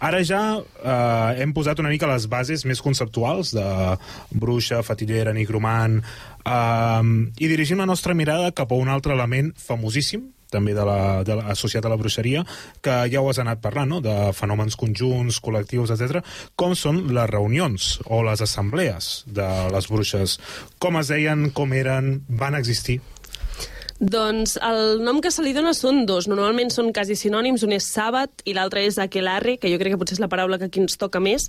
[0.00, 3.66] Ara ja eh, hem posat una mica les bases més conceptuals de
[4.32, 10.24] bruixa, fatillera, nigromant, eh, i dirigim la nostra mirada cap a un altre element famosíssim
[10.52, 12.44] també de la, de la, associat a la bruixeria,
[12.84, 14.00] que ja ho has anat parlant, no?
[14.04, 16.22] de fenòmens conjunts, col·lectius, etc.
[16.58, 20.38] Com són les reunions o les assemblees de les bruixes?
[20.82, 23.00] Com es deien, com eren, van existir?
[23.96, 26.26] Doncs el nom que se li dona són dos.
[26.28, 27.62] Normalment són quasi sinònims.
[27.64, 30.58] Un és sàbat i l'altre és aquelarre, que jo crec que potser és la paraula
[30.60, 31.46] que aquí ens toca més.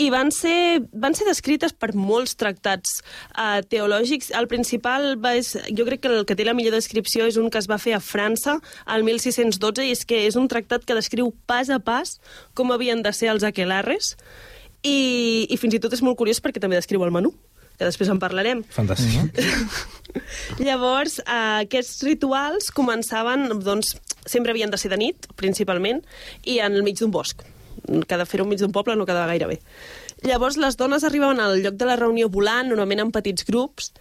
[0.00, 3.02] I van ser, van ser descrites per molts tractats
[3.36, 4.32] uh, teològics.
[4.38, 7.52] El principal va és, jo crec que el que té la millor descripció és un
[7.52, 10.96] que es va fer a França al 1612 i és que és un tractat que
[10.96, 12.16] descriu pas a pas
[12.56, 14.14] com havien de ser els aquelarres
[14.82, 17.34] i, i fins i tot és molt curiós perquè també descriu el menú
[17.78, 18.64] que després en parlarem.
[18.74, 19.10] Fantàstic.
[19.16, 20.00] Mm -hmm.
[20.58, 26.02] Llavors, eh, aquests rituals començaven, doncs, sempre havien de ser de nit, principalment,
[26.44, 27.42] i en mig d'un bosc.
[28.06, 29.60] Cada fer-ho enmig d'un poble no quedava gaire bé.
[30.22, 33.92] Llavors, les dones arribaven al lloc de la reunió volant, normalment en petits grups,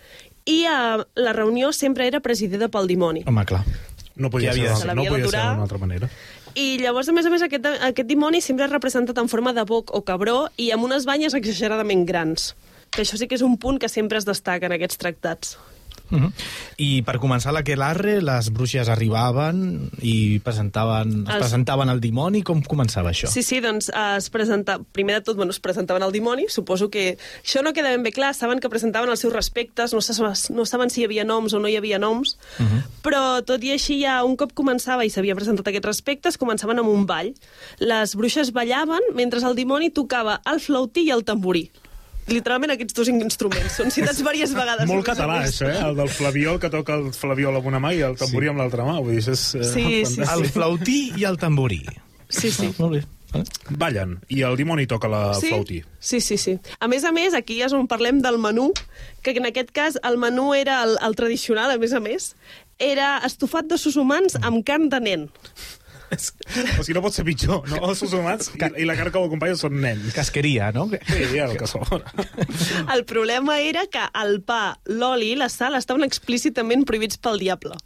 [0.45, 3.23] i eh, la reunió sempre era presidida pel dimoni.
[3.25, 3.63] Home, clar.
[4.15, 6.09] No podia, ser, Se no podia ser d'una altra manera.
[6.53, 9.63] I llavors, a més a més, aquest, aquest dimoni sempre és representat en forma de
[9.65, 12.51] boc o cabró i amb unes banyes exageradament grans.
[12.91, 15.57] Que això sí que és un punt que sempre es destaca en aquests tractats.
[16.11, 16.31] Uh -huh.
[16.77, 22.41] I per començar l'aquelarre, les bruixes arribaven i presentaven, es Els- presentaven al dimoni.
[22.43, 23.27] Com començava això?
[23.27, 24.79] Sí, sí, doncs eh, es presenta...
[24.91, 28.11] primer de tot bueno, es presentaven al dimoni, suposo que això no queda ben bé
[28.11, 30.13] clar, saben que presentaven els seus respectes, no, se,
[30.53, 32.83] no saben si hi havia noms o no hi havia noms, Uh -huh.
[33.01, 36.89] però tot i així ja un cop començava i s'havia presentat aquests respectes, començaven amb
[36.89, 37.33] un ball.
[37.79, 41.71] Les bruixes ballaven mentre el dimoni tocava el flautí i el tamborí.
[42.29, 43.77] Literalment aquests dos instruments.
[43.79, 44.85] Són citats diverses vegades.
[44.89, 45.79] Molt català, això, eh?
[45.87, 48.53] El del flaviol que toca el flaviol amb una mà i el tamborí sí.
[48.53, 48.99] amb l'altra mà.
[49.01, 50.35] Vull dir, això és eh, Sí, sí, fantàstic.
[50.35, 51.81] El flautí i el tamborí.
[52.29, 52.69] Sí, sí.
[52.77, 53.03] Molt bé.
[53.79, 55.79] Ballen, i el dimoni toca la sí, flautí.
[55.99, 56.57] Sí, sí, sí.
[56.79, 58.71] A més a més, aquí és on parlem del menú,
[59.23, 62.33] que en aquest cas el menú era el, el tradicional, a més a més,
[62.81, 65.29] era estofat d'ossos humans amb carn de nen.
[66.11, 67.77] O sigui, no pot ser pitjor, no?
[67.81, 70.11] Els ossos humans i, i la carn que ho acompanya són nens.
[70.15, 70.87] Casqueria, no?
[70.91, 71.85] Sí, ja, el que són.
[72.91, 77.79] El problema era que el pa, l'oli i la sal estaven explícitament prohibits pel diable.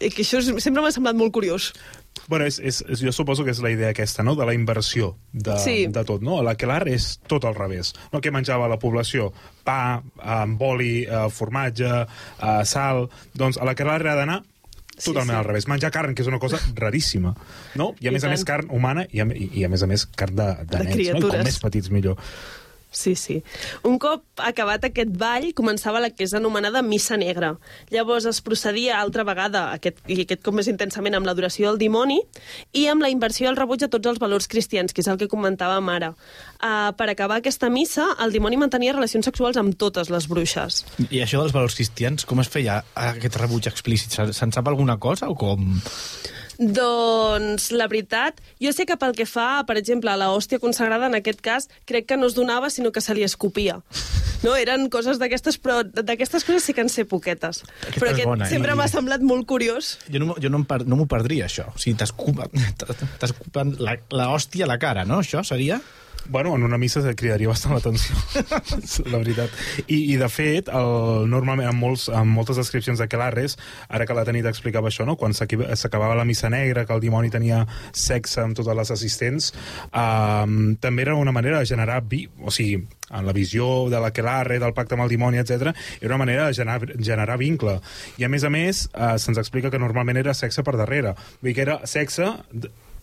[0.00, 1.68] I que això és, sempre m'ha semblat molt curiós.
[2.30, 5.12] Bueno, és, és, és, jo suposo que és la idea aquesta, no?, de la inversió
[5.32, 5.76] de, Sí.
[5.90, 6.40] de tot, no?
[6.46, 7.92] L'aquelar és tot al revés.
[8.12, 9.32] No que menjava la població
[9.66, 13.08] pa, amb oli, eh, formatge, eh, sal...
[13.34, 14.40] Doncs a l'aquelar ha d'anar
[14.98, 15.38] totalment sí.
[15.40, 15.68] al revés.
[15.70, 17.34] Menjar carn, que és una cosa raríssima,
[17.74, 17.92] no?
[18.00, 18.50] I a I més a més tant.
[18.52, 21.00] carn humana i a, i, a més a més carn de, de, De nens, no?
[21.00, 21.44] I com criatures.
[21.50, 22.20] més petits millor.
[22.94, 23.40] Sí, sí.
[23.82, 27.56] Un cop acabat aquest ball, començava la que és anomenada Missa Negra.
[27.90, 32.20] Llavors es procedia altra vegada, aquest, i aquest cop més intensament, amb l'adoració del dimoni
[32.72, 35.26] i amb la inversió el rebuig de tots els valors cristians, que és el que
[35.28, 36.12] comentàvem ara.
[36.62, 40.84] Uh, per acabar aquesta missa, el dimoni mantenia relacions sexuals amb totes les bruixes.
[41.10, 44.14] I això dels valors cristians, com es feia aquest rebuig explícit?
[44.14, 45.74] Se- Se'n sap alguna cosa o com?
[46.58, 51.06] Doncs, la veritat, jo sé que pel que fa, per exemple, a la hòstia consagrada,
[51.10, 53.80] en aquest cas, crec que no es donava, sinó que se li escopia.
[54.44, 57.62] No, eren coses d'aquestes, però d'aquestes coses sí que en sé poquetes.
[57.64, 59.94] Aquesta però aquest bona, sempre i- m'ha semblat molt curiós.
[60.12, 61.70] Jo no, jo no, per, no m'ho perdria, això.
[61.72, 61.96] O sigui,
[63.20, 65.22] t'escupen la, la hòstia a la cara, no?
[65.24, 65.80] Això seria...
[66.28, 68.16] Bueno, en una missa se cridaria bastant l'atenció,
[69.12, 69.52] la veritat.
[69.86, 73.58] I, I, de fet, el, normalment, en, molts, en moltes descripcions de Quelarres,
[73.88, 75.18] ara que la Tanit explicava això, no?
[75.20, 79.50] quan s'acabava la missa negra, que el dimoni tenia sexe amb totes les assistents,
[79.90, 82.80] um, també era una manera de generar vi, o sigui,
[83.14, 86.56] en la visió de l'aquelarre, del pacte amb el dimoni, etc, era una manera de
[86.56, 87.76] generar, generar vincle.
[88.18, 91.14] I a més a més, uh, se'ns explica que normalment era sexe per darrere.
[91.40, 92.32] Vull dir que era sexe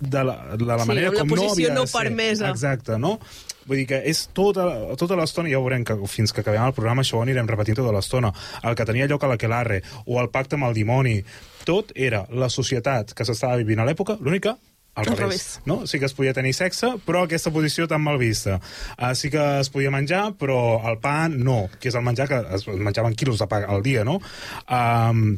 [0.02, 2.02] de, la, de la Sí, manera com no havia no de ser.
[2.04, 2.50] permesa.
[2.50, 3.20] Exacte, no?
[3.70, 4.66] Vull dir que és tota,
[4.98, 7.94] tota l'estona, ja veurem que fins que acabem el programa això ho anirem repetint tota
[7.94, 8.34] l'estona,
[8.66, 11.20] el que tenia lloc a l'aquelarre o el pacte amb el dimoni,
[11.64, 14.58] tot era la societat que s'estava vivint a l'època, l'única
[14.94, 15.60] al Al revés, revés.
[15.70, 15.86] no?
[15.88, 18.58] Sí que es podia tenir sexe, però aquesta posició tan mal vista.
[18.98, 22.42] Uh, sí que es podia menjar, però el pa no, que és el menjar que
[22.58, 24.18] es menjaven quilos de pa al dia, no?
[24.68, 25.38] Um,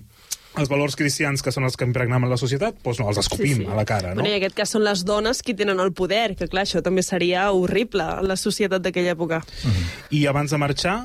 [0.59, 3.65] els valors cristians que són els que impregnem la societat, doncs no, els escopim sí,
[3.65, 3.69] sí.
[3.69, 4.21] a la cara, no?
[4.21, 6.83] Bueno, I en aquest cas són les dones qui tenen el poder, que clar, això
[6.85, 9.41] també seria horrible la societat d'aquella època.
[9.41, 9.93] Mm -hmm.
[10.19, 10.97] I abans de marxar,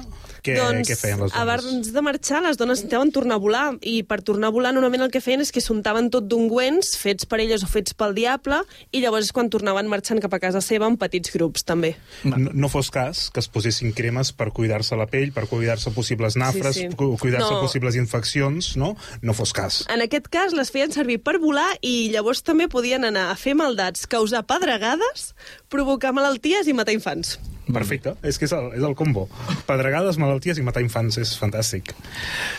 [0.44, 1.42] què, doncs, què feien les dones?
[1.42, 5.07] abans de marxar, les dones intentaven tornar a volar, i per tornar a volar normalment
[5.07, 8.61] el que feien és que s'untaven tot d'ungüents, fets per elles o fets pel diable,
[8.92, 11.94] i llavors és quan tornaven marxant cap a casa seva en petits grups, també.
[12.24, 16.38] No, no fos cas que es posessin cremes per cuidar-se la pell, per cuidar-se possibles
[16.40, 16.96] nafres, sí, sí.
[16.96, 17.61] cuidar-se no.
[17.64, 18.94] possibles infeccions, no?
[19.22, 19.83] No fos cas.
[19.92, 23.57] En aquest cas les feien servir per volar i llavors també podien anar a fer
[23.59, 25.33] maldats, causar pedregades,
[25.72, 27.38] provocar malalties i matar infants.
[27.74, 29.26] Perfecte, és que és el, és el combo.
[29.68, 31.92] Pedregades, malalties i matar infants, és fantàstic.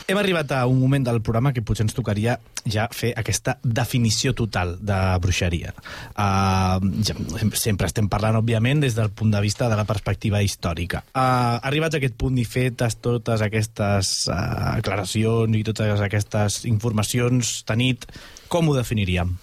[0.09, 2.37] Hem arribat a un moment del programa que potser ens tocaria
[2.69, 5.73] ja fer aquesta definició total de bruixeria.
[6.13, 7.17] Uh, ja,
[7.57, 11.03] sempre estem parlant, òbviament, des del punt de vista de la perspectiva històrica.
[11.13, 17.59] Uh, arribats a aquest punt i fetes totes aquestes uh, aclaracions i totes aquestes informacions,
[17.65, 18.05] Tanit,
[18.49, 19.37] com ho definiríem?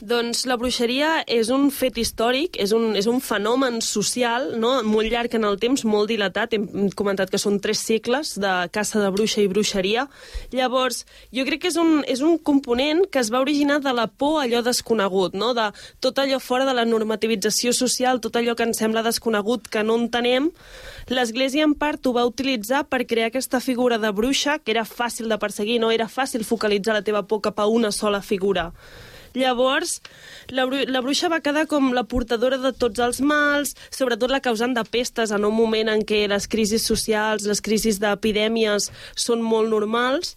[0.00, 4.70] Doncs la bruixeria és un fet històric, és un, és un fenomen social no?
[4.88, 6.54] molt llarg en el temps, molt dilatat.
[6.56, 10.06] Hem comentat que són tres segles de caça de bruixa i bruixeria.
[10.56, 11.02] Llavors,
[11.36, 14.38] jo crec que és un, és un component que es va originar de la por
[14.40, 15.52] allò desconegut, no?
[15.52, 15.68] de
[16.00, 19.98] tot allò fora de la normativització social, tot allò que ens sembla desconegut, que no
[20.00, 20.48] entenem.
[21.12, 25.28] L'Església, en part, ho va utilitzar per crear aquesta figura de bruixa, que era fàcil
[25.28, 28.70] de perseguir, no era fàcil focalitzar la teva por cap a una sola figura.
[29.34, 30.00] Llavors,
[30.50, 34.42] la, bru la bruixa va quedar com la portadora de tots els mals, sobretot la
[34.42, 39.44] causant de pestes en un moment en què les crisis socials, les crisis d'epidèmies són
[39.46, 40.34] molt normals,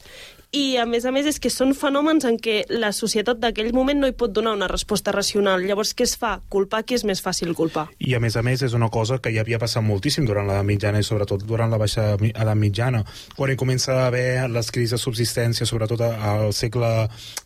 [0.54, 3.98] i a més a més és que són fenòmens en què la societat d'aquell moment
[4.04, 5.63] no hi pot donar una resposta racional.
[5.66, 6.36] Llavors, què es fa?
[6.54, 7.88] Culpar qui és més fàcil culpar.
[7.98, 10.68] I a més a més és una cosa que ja havia passat moltíssim durant l'edat
[10.68, 13.02] mitjana i sobretot durant la baixa edat mitjana,
[13.36, 16.92] quan hi comença a haver les crisis de subsistència, sobretot al segle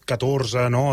[0.07, 0.83] XIV, no?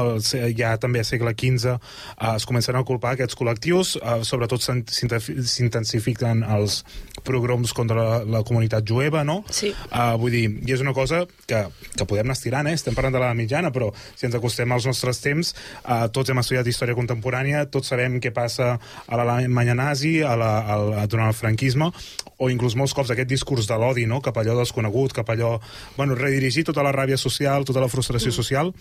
[0.55, 6.43] ja també al segle XV, eh, es comencen a culpar aquests col·lectius, eh, sobretot s'intensifiquen
[6.57, 6.83] els
[7.25, 9.43] progroms contra la, la comunitat jueva, no?
[9.51, 9.73] Sí.
[9.75, 12.77] Eh, vull dir, i és una cosa que, que que podem anar estirant, eh?
[12.79, 16.41] estem parlant de la mitjana, però si ens acostem als nostres temps, eh, tots hem
[16.43, 21.39] estudiat història contemporània, tots sabem què passa a l'Alemanya nazi, a la, a, durant el
[21.39, 21.91] franquisme,
[22.39, 24.21] o inclús molts cops aquest discurs de l'odi, no?
[24.25, 25.57] cap allò desconegut, cap allò...
[25.97, 28.37] Bueno, redirigir tota la ràbia social, tota la frustració mm.
[28.37, 28.73] social,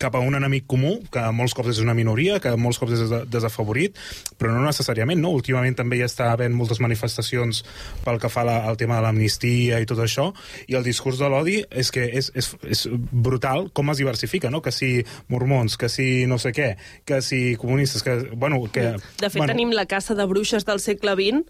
[0.00, 3.12] cap a un enemic comú, que molts cops és una minoria, que molts cops és
[3.30, 3.98] desafavorit,
[4.38, 5.32] però no necessàriament, no?
[5.36, 7.62] Últimament també hi està havent moltes manifestacions
[8.04, 10.30] pel que fa la, al tema de l'amnistia i tot això,
[10.68, 14.62] i el discurs de l'odi és que és, és, és brutal com es diversifica, no?
[14.62, 14.92] Que si
[15.32, 16.72] mormons, que si no sé què,
[17.08, 18.16] que si comunistes, que...
[18.36, 18.92] Bueno, que...
[19.20, 21.46] De fet, bueno, tenim la caça de bruixes del segle XX,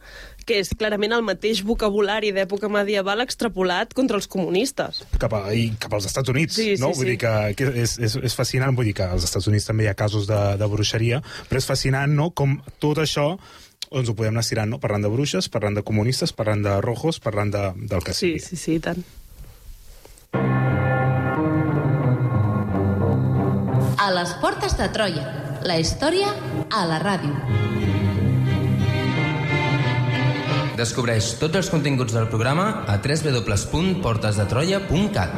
[0.47, 5.03] que és clarament el mateix vocabulari d'època medieval extrapolat contra els comunistes.
[5.23, 6.93] Cap, a, i cap als Estats Units, sí, no?
[6.93, 7.11] Sí, vull sí.
[7.15, 9.93] dir que, que és, és, és fascinant, vull dir que als Estats Units també hi
[9.93, 13.35] ha casos de, de bruixeria, però és fascinant, no?, com tot això
[13.93, 14.79] ens ho podem anar estirant, no?
[14.81, 18.47] Parlant de bruixes, parlant de comunistes, parlant de rojos, parlant de, del que sí, sigui.
[18.47, 19.05] Sí, sí, tant.
[24.03, 25.29] A les portes de Troia.
[25.63, 26.33] La història
[26.75, 27.72] a la ràdio.
[30.77, 35.33] Descobreix tots els continguts del programa a www.portesdetroia.cat.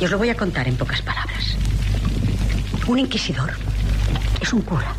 [0.00, 1.56] Y os lo voy a contar en pocas palabras.
[2.86, 3.52] Un inquisidor
[4.40, 4.94] es un cura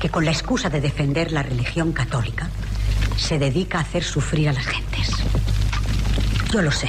[0.00, 2.48] que con la excusa de defender la religión católica
[3.16, 5.10] se dedica a hacer sufrir a las gentes.
[6.52, 6.88] Yo lo sé,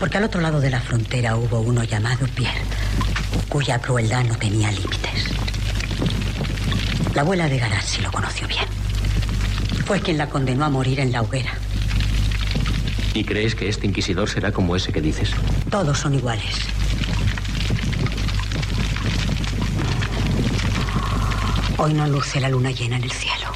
[0.00, 2.62] porque al otro lado de la frontera hubo uno llamado Pierre,
[3.50, 5.26] cuya crueldad no tenía límites.
[7.14, 8.64] La abuela de Garazzi lo conoció bien.
[9.84, 11.52] Fue quien la condenó a morir en la hoguera.
[13.12, 15.32] ¿Y crees que este inquisidor será como ese que dices?
[15.70, 16.54] Todos son iguales.
[21.76, 23.52] Hoy no luce la luna llena en el cielo.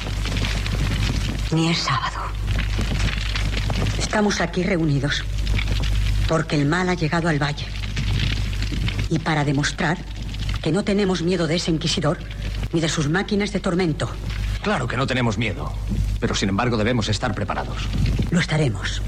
[1.51, 2.19] Ni es sábado.
[3.97, 5.23] Estamos aquí reunidos
[6.27, 7.65] porque el mal ha llegado al valle.
[9.09, 9.97] Y para demostrar
[10.61, 12.17] que no tenemos miedo de ese inquisidor
[12.73, 14.09] ni de sus máquinas de tormento.
[14.63, 15.71] Claro que no tenemos miedo,
[16.19, 17.87] pero sin embargo debemos estar preparados.
[18.31, 19.01] Lo estaremos.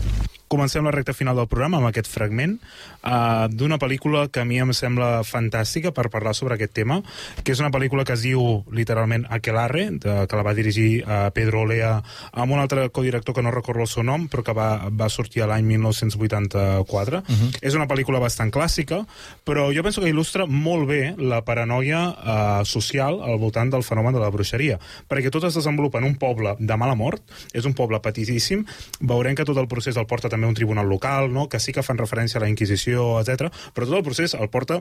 [0.48, 4.60] Comencem la recta final del programa amb aquest fragment uh, d'una pel·lícula que a mi
[4.64, 7.02] em sembla fantàstica per parlar sobre aquest tema,
[7.44, 11.28] que és una pel·lícula que es diu literalment Aquelarre, de, que la va dirigir uh,
[11.36, 11.98] Pedro Olea
[12.32, 15.44] amb un altre codirector que no recordo el seu nom, però que va, va sortir
[15.48, 17.18] l'any 1984.
[17.18, 17.52] Uh -huh.
[17.62, 19.06] És una pel·lícula bastant clàssica,
[19.46, 24.14] però jo penso que il·lustra molt bé la paranoia uh, social al voltant del fenomen
[24.14, 24.80] de la bruixeria,
[25.10, 27.22] perquè tot es desenvolupa en un poble de mala mort,
[27.54, 28.66] és un poble petitíssim,
[29.00, 31.50] veurem que tot el procés el porta també un tribunal local, no?
[31.50, 33.52] que sí que fan referència a la Inquisició, etc.
[33.74, 34.80] però tot el procés el porta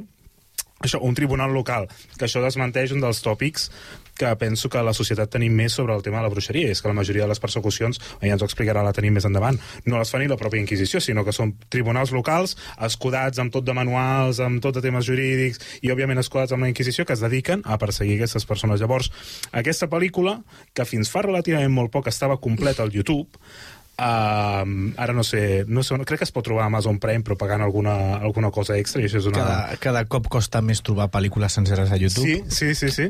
[0.84, 1.88] això, un tribunal local,
[2.18, 3.70] que això desmenteix un dels tòpics
[4.16, 6.88] que penso que la societat tenim més sobre el tema de la bruixeria, és que
[6.88, 10.12] la majoria de les persecucions, ja ens ho explicarà la tenim més endavant, no les
[10.12, 12.56] fa ni la pròpia Inquisició, sinó que són tribunals locals
[12.88, 16.72] escudats amb tot de manuals, amb tot de temes jurídics i, òbviament, escudats amb la
[16.72, 18.80] Inquisició, que es dediquen a perseguir aquestes persones.
[18.80, 19.12] Llavors,
[19.52, 20.38] aquesta pel·lícula,
[20.72, 23.28] que fins fa relativament molt poc estava completa al YouTube,
[23.96, 27.38] Uh, ara no sé, no sé, crec que es pot trobar a Amazon Prime però
[27.40, 29.38] pagant alguna, alguna cosa extra i això és una...
[29.38, 32.26] Cada, cada cop costa més trobar pel·lícules senceres a YouTube.
[32.28, 33.08] Sí, sí, sí, sí.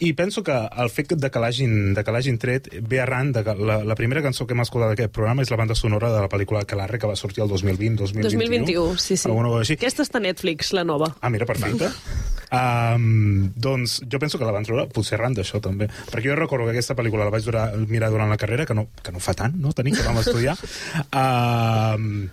[0.00, 3.44] I penso que el fet de que l'hagin de que l'hagin tret ve arran de
[3.44, 6.20] que la, la primera cançó que hem escoltat d'aquest programa és la banda sonora de
[6.24, 8.32] la pel·lícula Calarre que va sortir el 2020, 2021.
[8.32, 9.28] 2021, sí, sí.
[9.28, 9.78] Alguna cosa així.
[9.78, 11.12] Aquesta està a Netflix, la nova.
[11.20, 11.90] Ah, mira, perfecte.
[12.62, 16.68] um, doncs jo penso que la van treure potser arran d'això també, perquè jo recordo
[16.68, 19.36] que aquesta pel·lícula la vaig durar, mirar durant la carrera, que no, que no fa
[19.38, 19.74] tant, no?
[19.76, 20.56] Tenim que vam estudiar.
[21.12, 22.28] Um,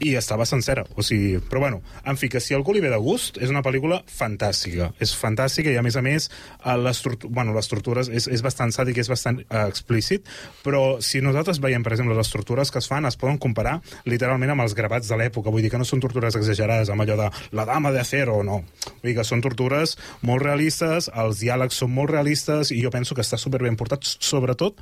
[0.00, 2.98] i estava sencera, o sigui, però bueno, en fi, que si algú li ve de
[3.00, 8.16] gust, és una pel·lícula fantàstica, és fantàstica i a més a més eh, l'estructura bueno,
[8.16, 10.28] és, és bastant sàdic, és bastant uh, explícit,
[10.64, 13.78] però si nosaltres veiem, per exemple, les tortures que es fan, es poden comparar
[14.08, 17.18] literalment amb els gravats de l'època, vull dir que no són tortures exagerades, amb allò
[17.20, 18.62] de la dama de acero, no.
[18.88, 23.16] Vull dir que són tortures molt realistes, els diàlegs són molt realistes i jo penso
[23.16, 24.80] que està superben portat, sobretot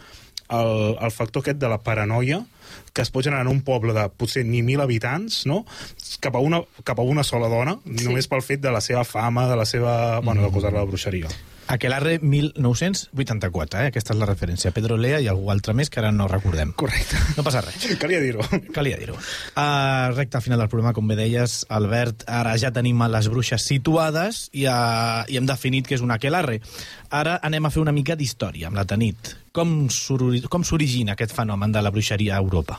[0.48, 2.44] el, el factor aquest de la paranoia
[2.99, 5.61] que es pot generar en un poble de potser ni mil habitants, no?
[6.18, 8.09] cap, a una, cap a una sola dona, sí.
[8.09, 9.94] només pel fet de la seva fama, de la seva...
[10.18, 11.30] bueno, de posar-la a la bruixeria.
[11.68, 13.88] Aquelarre 1984, eh?
[13.92, 14.72] aquesta és la referència.
[14.74, 16.72] Pedro Lea i algú altre més que ara no recordem.
[16.80, 17.20] Correcte.
[17.36, 17.84] No passa res.
[18.03, 18.42] Calia dir-ho.
[18.74, 19.14] Calia dir-ho.
[19.53, 23.68] Uh, recte final del programa, com bé deies, Albert, ara ja tenim a les bruixes
[23.68, 26.59] situades i, uh, i hem definit que és un aquelarre.
[27.14, 29.36] Ara anem a fer una mica d'història amb la Tanit.
[29.59, 32.78] Com s'origina aquest fenomen de la bruixeria a Europa?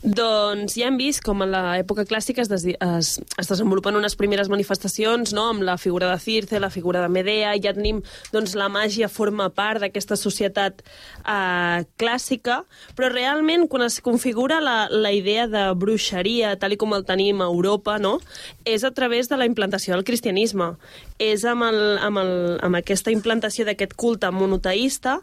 [0.00, 4.48] Doncs ja hem vist com a l'època clàssica es, des, es, es desenvolupen unes primeres
[4.48, 5.50] manifestacions no?
[5.52, 7.98] amb la figura de Circe, la figura de Medea, ja tenim
[8.32, 12.62] doncs, la màgia forma part d'aquesta societat eh, clàssica,
[12.96, 17.44] però realment quan es configura la, la idea de bruixeria, tal i com el tenim
[17.44, 18.16] a Europa, no?
[18.64, 20.72] és a través de la implantació del cristianisme.
[21.20, 22.34] És amb, el, amb, el,
[22.64, 25.18] amb aquesta implantació d'aquest culte monoteista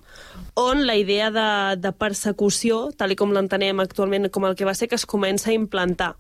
[0.57, 4.89] on la idea de, de persecució, tal com l'entenem actualment com el que va ser
[4.89, 6.15] que es comença a implantar.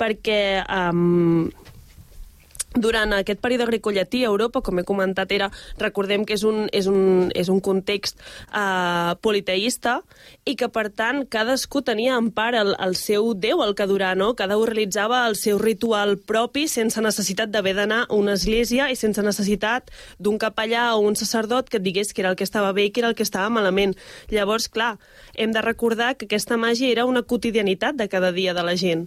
[0.00, 1.50] Perquè um,
[2.74, 6.88] durant aquest període agricolletí a Europa, com he comentat, era, recordem que és un, és
[6.90, 8.18] un, és un context
[8.50, 10.00] uh, politeïsta
[10.44, 14.14] i que, per tant, cadascú tenia en part el, el seu déu, el que durà,
[14.18, 14.32] no?
[14.38, 18.98] Cada un realitzava el seu ritual propi sense necessitat d'haver d'anar a una església i
[18.98, 22.72] sense necessitat d'un capellà o un sacerdot que et digués que era el que estava
[22.74, 23.94] bé i que era el que estava malament.
[24.34, 24.96] Llavors, clar,
[25.34, 29.06] hem de recordar que aquesta màgia era una quotidianitat de cada dia de la gent.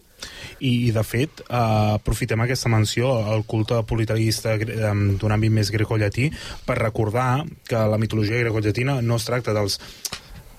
[0.60, 1.58] I, de fet, eh,
[1.98, 6.30] aprofitem aquesta menció al culte politeísta d'un àmbit més grecollatí
[6.68, 9.80] per recordar que la mitologia grecollatina no es tracta dels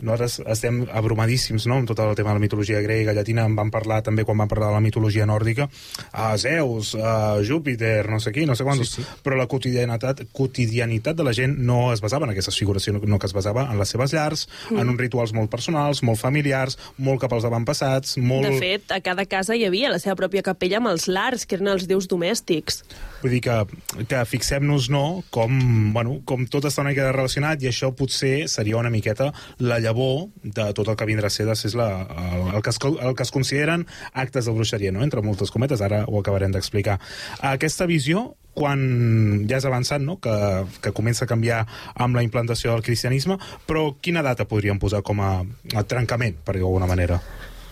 [0.01, 1.79] nosaltres estem abrumadíssims no?
[1.81, 4.51] amb tot el tema de la mitologia grega, llatina, en vam parlar també quan vam
[4.51, 5.69] parlar de la mitologia nòrdica,
[6.13, 9.07] a Zeus, a Júpiter, no sé qui, no sé quants, sí, sí.
[9.25, 13.27] però la quotidianitat, quotidianitat de la gent no es basava en aquestes figures, sinó que
[13.27, 14.79] es basava en les seves llars, mm.
[14.79, 18.47] en uns rituals molt personals, molt familiars, molt cap als avantpassats, molt...
[18.49, 21.59] De fet, a cada casa hi havia la seva pròpia capella amb els lars, que
[21.59, 22.83] eren els déus domèstics.
[23.23, 23.59] Vull dir que,
[24.09, 25.53] que fixem-nos, no?, com,
[25.95, 30.29] bueno, com tot està una mica relacionat i això potser seria una miqueta la llavor
[30.45, 33.25] de tot el que vindrà a ser, és la, el, el, que es, el que
[33.27, 36.99] es consideren actes de bruixeria, no?, entre moltes cometes, ara ho acabarem d'explicar.
[37.41, 38.29] Aquesta visió
[38.59, 40.35] quan ja has avançat, no?, que,
[40.85, 41.65] que comença a canviar
[41.95, 45.33] amb la implantació del cristianisme, però quina data podríem posar com a,
[45.75, 47.23] a trencament, per dir-ho d'alguna manera?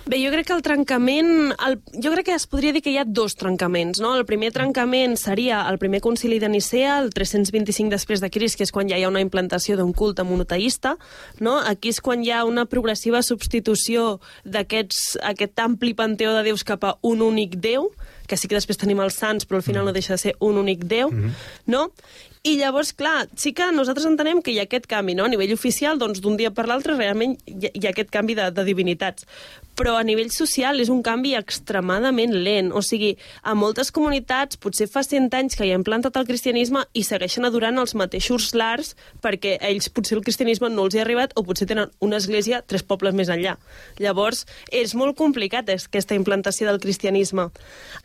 [0.06, 1.30] Bé, jo crec que el trencament...
[1.66, 4.12] El, jo crec que es podria dir que hi ha dos trencaments, no?
[4.14, 8.62] El primer trencament seria el primer concili de Nicea, el 325 després de Cris, que
[8.62, 10.94] és quan ja hi ha una implantació d'un culte monoteista,
[11.42, 11.56] no?
[11.58, 16.94] Aquí és quan hi ha una progressiva substitució d'aquest ampli panteó de déus cap a
[17.02, 17.90] un únic déu,
[18.30, 20.58] que sí que després tenim els sants, però al final no deixa de ser un
[20.58, 21.10] únic Déu,
[21.66, 21.90] no?
[22.46, 25.24] I llavors, clar, sí que nosaltres entenem que hi ha aquest canvi, no?
[25.26, 28.36] A nivell oficial, doncs, d'un dia per l'altre, realment hi ha, hi ha aquest canvi
[28.38, 29.26] de, de divinitats.
[29.76, 32.70] Però a nivell social és un canvi extremadament lent.
[32.72, 33.10] O sigui,
[33.44, 37.44] a moltes comunitats, potser fa 100 anys que hi ha implantat el cristianisme i segueixen
[37.44, 41.44] adorant els mateixos lars perquè ells potser el cristianisme no els hi ha arribat o
[41.44, 43.58] potser tenen una església tres pobles més enllà.
[44.00, 47.50] Llavors, és molt complicat aquesta implantació del cristianisme.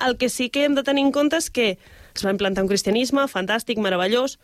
[0.04, 1.72] El que sí que hem de tenir en compte és que
[2.12, 4.38] es va implantar un cristianisme fantàstic, meravellós,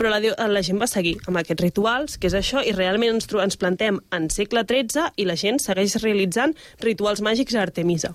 [0.00, 3.28] però la, la gent va seguir amb aquests rituals, que és això, i realment ens,
[3.28, 8.14] ens plantem en segle XIII i la gent segueix realitzant rituals màgics a Artemisa.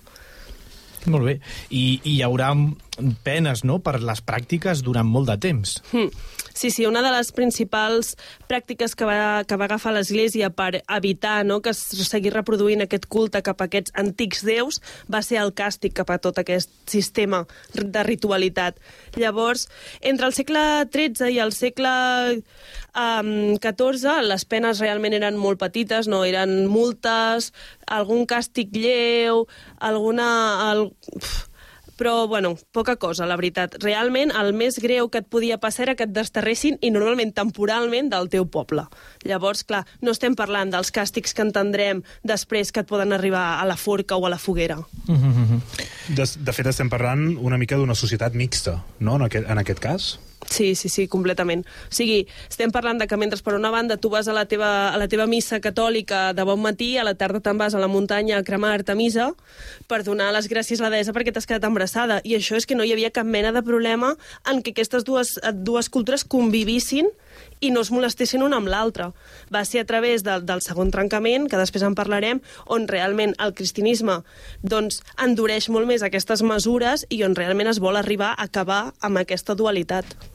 [1.05, 1.36] Molt bé.
[1.69, 2.49] I, I hi haurà
[3.23, 5.77] penes no, per les pràctiques durant molt de temps.
[5.91, 6.09] Hmm.
[6.55, 8.13] Sí, sí, una de les principals
[8.47, 13.09] pràctiques que va, que va agafar l'Església per evitar no, que es seguís reproduint aquest
[13.11, 14.79] culte cap a aquests antics déus
[15.11, 17.41] va ser el càstig cap a tot aquest sistema
[17.75, 18.79] de ritualitat.
[19.19, 19.67] Llavors,
[19.99, 21.91] entre el segle XIII i el segle
[22.39, 27.51] um, XIV, les penes realment eren molt petites, no eren multes,
[27.99, 29.43] algun càstig lleu,
[29.83, 30.29] alguna...
[30.71, 30.87] El,
[31.19, 31.49] pf,
[31.97, 33.77] però, bueno, poca cosa, la veritat.
[33.83, 38.09] Realment, el més greu que et podia passar era que et desterressin, i normalment temporalment,
[38.11, 38.85] del teu poble.
[39.25, 43.65] Llavors, clar, no estem parlant dels càstigs que entendrem després que et poden arribar a
[43.65, 44.79] la forca o a la foguera.
[45.05, 49.81] De, de fet, estem parlant una mica d'una societat mixta, no?, en aquest, en aquest
[49.81, 50.09] cas.
[50.49, 51.65] Sí, sí, sí, completament.
[51.89, 54.93] O sigui, estem parlant de que mentre per una banda tu vas a la teva,
[54.93, 57.89] a la teva missa catòlica de bon matí, a la tarda te'n vas a la
[57.89, 59.31] muntanya a cremar Artemisa
[59.89, 62.21] per donar les gràcies a la deessa perquè t'has quedat embarassada.
[62.23, 64.13] I això és que no hi havia cap mena de problema
[64.45, 67.09] en que aquestes dues, dues cultures convivissin
[67.59, 69.09] i no es molestessin una amb l'altra.
[69.53, 72.41] Va ser a través del, del segon trencament, que després en parlarem,
[72.71, 74.21] on realment el cristianisme
[74.61, 79.23] doncs, endureix molt més aquestes mesures i on realment es vol arribar a acabar amb
[79.23, 80.34] aquesta dualitat.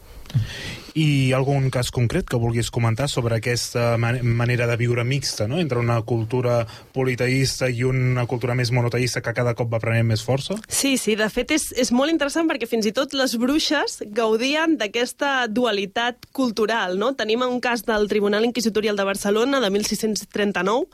[0.99, 5.61] I algun cas concret que vulguis comentar sobre aquesta man manera de viure mixta, no?,
[5.62, 6.64] entre una cultura
[6.95, 10.59] politeïsta i una cultura més monoteïsta que cada cop va prenent més força?
[10.66, 14.74] Sí, sí, de fet és, és molt interessant perquè fins i tot les bruixes gaudien
[14.81, 17.12] d'aquesta dualitat cultural, no?
[17.14, 20.91] Tenim un cas del Tribunal Inquisitorial de Barcelona de 1639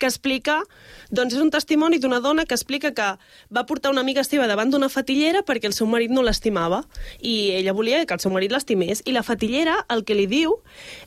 [0.00, 0.62] que explica,
[1.10, 3.08] doncs és un testimoni d'una dona que explica que
[3.52, 6.84] va portar una amiga seva davant d'una fatillera perquè el seu marit no l'estimava
[7.20, 10.56] i ella volia que el seu marit l'estimés i la fatillera el que li diu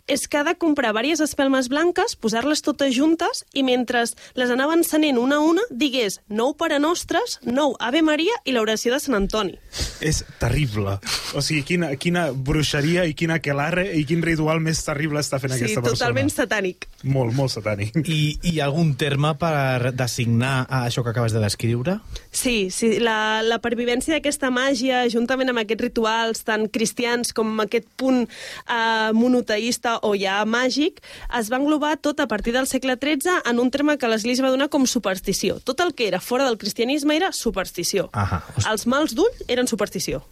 [0.08, 4.74] és que ha de comprar diverses espelmes blanques, posar-les totes juntes i mentre les anava
[4.78, 9.16] encenent una a una digués nou Pare Nostres, nou Ave Maria i l'oració de Sant
[9.18, 9.58] Antoni.
[10.02, 10.98] És terrible.
[11.36, 15.54] O sigui, quina, quina bruixeria i quina aquelarre i quin ritual més terrible està fent
[15.54, 15.98] Sí, aquesta persona.
[15.98, 16.88] totalment satànic.
[17.04, 17.96] Molt, molt satànic.
[18.08, 22.00] I hi ha algun terme per designar a això que acabes de descriure?
[22.32, 27.88] Sí, sí la, la pervivència d'aquesta màgia, juntament amb aquests rituals tan cristians com aquest
[28.00, 31.04] punt eh, monoteïsta o ja màgic,
[31.40, 34.54] es va englobar tot a partir del segle XIII en un terme que l'Església va
[34.56, 35.60] donar com superstició.
[35.64, 38.10] Tot el que era fora del cristianisme era superstició.
[38.14, 38.44] Ahà.
[38.70, 40.24] Els mals d'ull eren superstició.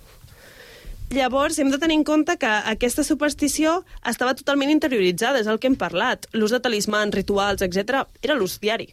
[1.07, 3.77] Llavors, hem de tenir en compte que aquesta superstició
[4.11, 6.27] estava totalment interioritzada, és el que hem parlat.
[6.35, 8.89] L'ús de talismans, rituals, etc era l'ús diari.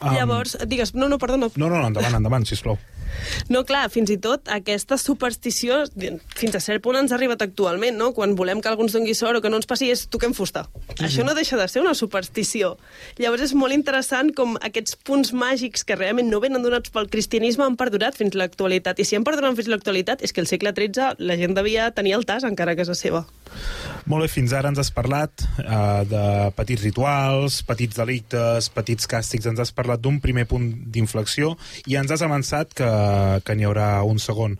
[0.00, 2.78] Um, Llavors, digues, no, no, perdona, No, no, endavant, endavant, sisplau.
[3.52, 5.82] no, clar, fins i tot aquesta superstició
[6.38, 8.10] fins a cert punt ens ha arribat actualment, no?
[8.16, 10.66] Quan volem que algú ens doni sort o que no ens passi és toquem fusta.
[10.98, 12.76] Això no deixa de ser una superstició.
[13.20, 17.66] Llavors és molt interessant com aquests punts màgics que realment no venen donats pel cristianisme
[17.66, 19.00] han perdurat fins a l'actualitat.
[19.00, 21.90] I si han perdurat fins a l'actualitat és que el segle XIII la gent devia
[21.96, 23.26] tenir el tas encara a casa seva.
[24.10, 26.22] Molt bé, fins ara ens has parlat uh, de
[26.56, 32.12] petits rituals, petits delictes, petits càstigs, ens has parlat d'un primer punt d'inflexió i ens
[32.14, 32.90] has avançat que,
[33.44, 34.58] que n'hi haurà un segon.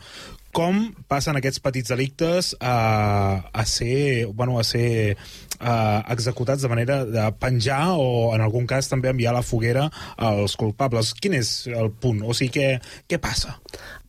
[0.51, 5.17] Com passen aquests petits delictes a, a ser, bueno, a ser
[5.61, 9.89] uh, executats de manera de penjar o, en algun cas, també enviar a la foguera
[10.17, 11.15] als culpables?
[11.15, 12.25] Quin és el punt?
[12.25, 13.59] O sigui, què, què passa?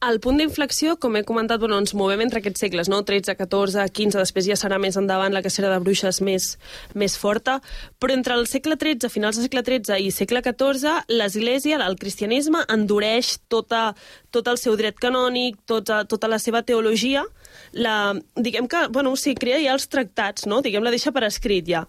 [0.02, 3.04] El punt d'inflexió, com he comentat, bueno, ens movem entre aquests segles, no?
[3.06, 6.56] 13, 14, 15, després ja serà més endavant la cacera de bruixes més,
[6.97, 7.60] més forta,
[8.02, 12.64] però entre el segle XIII, finals del segle XIII i segle XIV, l'Església, el cristianisme,
[12.74, 13.91] endureix tota,
[14.34, 17.28] tot el seu dret canònic, tota, tota la seva teologia,
[17.74, 20.62] la, diguem que, bueno, sí, crea ja els tractats, no?
[20.62, 21.86] Diguem, la deixa per escrit ja.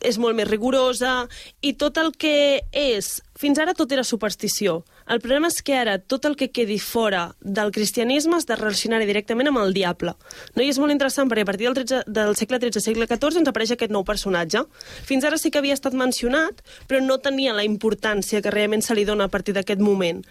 [0.00, 1.24] És molt més rigorosa
[1.62, 3.16] i tot el que és...
[3.34, 4.82] Fins ara tot era superstició.
[5.04, 9.02] El problema és que ara tot el que quedi fora del cristianisme es de relacionar
[9.04, 10.14] directament amb el diable.
[10.54, 10.64] No?
[10.64, 13.50] I és molt interessant perquè a partir del, 13, del segle XIII segle XIV ens
[13.52, 14.64] apareix aquest nou personatge.
[15.04, 18.96] Fins ara sí que havia estat mencionat, però no tenia la importància que realment se
[18.96, 20.24] li dona a partir d'aquest moment.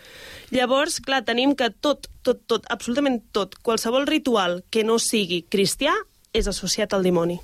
[0.49, 5.93] Llavors, clar, tenim que tot, tot, tot, absolutament tot, qualsevol ritual que no sigui cristià
[6.33, 7.37] és associat al dimoni.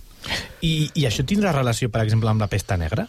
[0.65, 3.05] I, I això tindrà relació, per exemple, amb la pesta negra?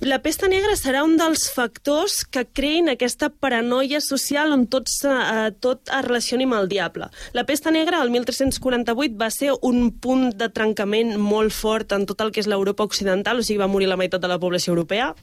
[0.00, 5.50] La pesta negra serà un dels factors que creïn aquesta paranoia social on tot, eh,
[5.60, 7.10] tot es relacioni amb el diable.
[7.34, 12.20] La pesta negra, el 1348, va ser un punt de trencament molt fort en tot
[12.22, 15.14] el que és l'Europa occidental, o sigui, va morir la meitat de la població europea.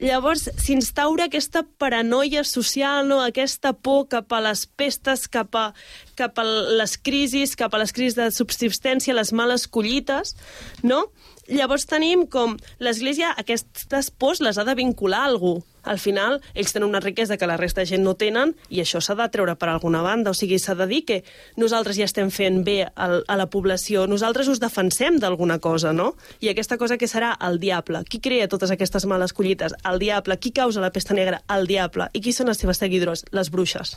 [0.00, 3.20] Llavors s'instaura aquesta paranoia social, no?
[3.20, 5.72] aquesta por cap a les pestes, cap a,
[6.16, 10.34] cap a les crisis, cap a les crisis de subsistència, les males collites,
[10.82, 11.04] no?
[11.48, 15.58] Llavors tenim com l'Església aquestes pors les ha de vincular a algú.
[15.84, 19.00] Al final, ells tenen una riquesa que la resta de gent no tenen i això
[19.04, 20.32] s'ha de treure per alguna banda.
[20.32, 21.20] O sigui, s'ha de dir que
[21.60, 26.14] nosaltres ja estem fent bé al, a la població, nosaltres us defensem d'alguna cosa, no?
[26.40, 28.04] I aquesta cosa que serà el diable.
[28.08, 29.76] Qui crea totes aquestes males collites?
[29.84, 30.38] El diable.
[30.38, 31.42] Qui causa la pesta negra?
[31.52, 32.08] El diable.
[32.12, 33.24] I qui són les seves seguidores?
[33.34, 33.96] Les bruixes.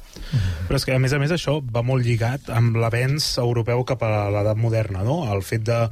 [0.67, 4.03] Però és que, a més a més, això va molt lligat amb l'avenç europeu cap
[4.03, 5.23] a l'edat moderna, no?
[5.31, 5.85] El fet de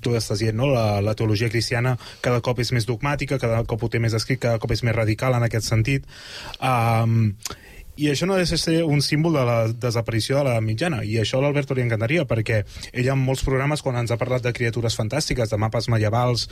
[0.00, 0.68] tu estàs dient, no?
[0.70, 4.38] La, la teologia cristiana cada cop és més dogmàtica, cada cop ho té més escrit,
[4.42, 6.04] cada cop és més radical en aquest sentit.
[6.60, 7.32] Um,
[7.96, 11.14] i això no ha de ser un símbol de la desaparició de la mitjana, i
[11.20, 14.52] això a l'Alberto li encantaria, perquè ell en molts programes, quan ens ha parlat de
[14.56, 16.48] criatures fantàstiques, de mapes medievals,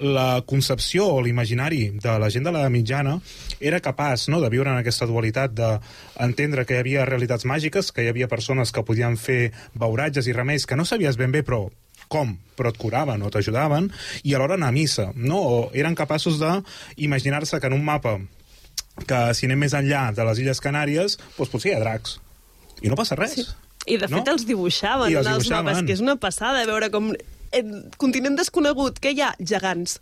[0.00, 3.18] la concepció o l'imaginari de la gent de la mitjana
[3.60, 8.06] era capaç no, de viure en aquesta dualitat, d'entendre que hi havia realitats màgiques, que
[8.06, 11.66] hi havia persones que podien fer beuratges i remeis que no sabies ben bé, però
[12.08, 13.90] com, però et curaven o t'ajudaven,
[14.24, 15.38] i alhora anar a missa, no?
[15.42, 18.16] O eren capaços d'imaginar-se que en un mapa
[19.06, 22.18] que si anem més enllà de les Illes Canàries, doncs potser hi ha dracs.
[22.82, 23.34] I no passa res.
[23.36, 23.46] Sí.
[23.86, 24.32] I de fet No?
[24.32, 25.64] els dibuixaven, I els en els dibuixaven.
[25.72, 27.12] mapes, que és una passada veure com
[27.56, 30.00] en continent desconegut, que hi ha gegants.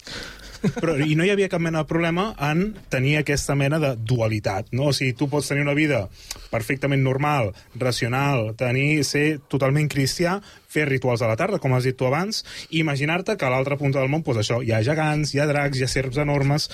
[0.80, 4.70] Però, I no hi havia cap mena de problema en tenir aquesta mena de dualitat,
[4.72, 4.86] no?
[4.88, 6.06] O sigui, tu pots tenir una vida
[6.50, 10.38] perfectament normal, racional, tenir, ser totalment cristià,
[10.74, 13.78] fer rituals a la tarda, com has dit tu abans, i imaginar-te que a l'altra
[13.80, 16.68] punta del món, doncs això, hi ha gegants, hi ha dracs, hi ha serps enormes,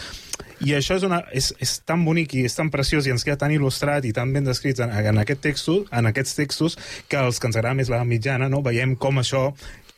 [0.60, 3.38] i això és, una, és, és tan bonic i és tan preciós i ens queda
[3.40, 6.76] tan il·lustrat i tan ben descrits en, en, aquest texto, en aquests textos
[7.08, 8.60] que els que ens agrada més la mitjana, no?
[8.66, 9.48] veiem com això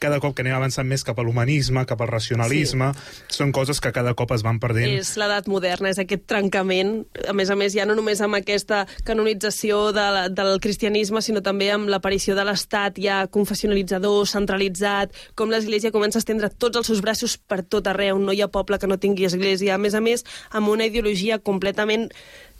[0.02, 3.36] cada cop que anem avançant més cap a l'humanisme, cap al racionalisme, sí.
[3.38, 4.98] són coses que cada cop es van perdent.
[4.98, 6.94] És l'edat moderna, és aquest trencament,
[7.28, 11.44] a més a més, ja no només amb aquesta canonització de la, del cristianisme, sinó
[11.44, 16.90] també amb l'aparició de l'Estat ja confessionalitzador, centralitzat, com l'Església comença a estendre tots els
[16.90, 19.94] seus braços per tot arreu, no hi ha poble que no tingui Església, a més
[19.94, 22.10] a més, amb una ideologia completament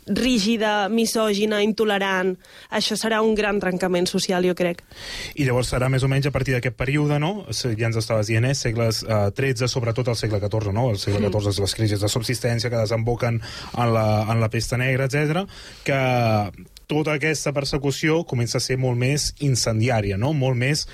[0.07, 2.35] rígida, misògina, intolerant.
[2.71, 4.83] Això serà un gran trencament social, jo crec.
[5.35, 7.45] I llavors serà més o menys a partir d'aquest període, no?
[7.49, 8.55] Ja ens estaves dient, eh?
[8.57, 10.89] Segles eh, 13, sobretot el segle XIV, no?
[10.91, 11.31] El segle Mm.
[11.31, 15.47] XIV és les crisis de subsistència que desemboquen en la, en la pesta negra, etc.
[15.83, 15.99] que
[16.87, 20.33] tota aquesta persecució comença a ser molt més incendiària, no?
[20.33, 20.87] Molt més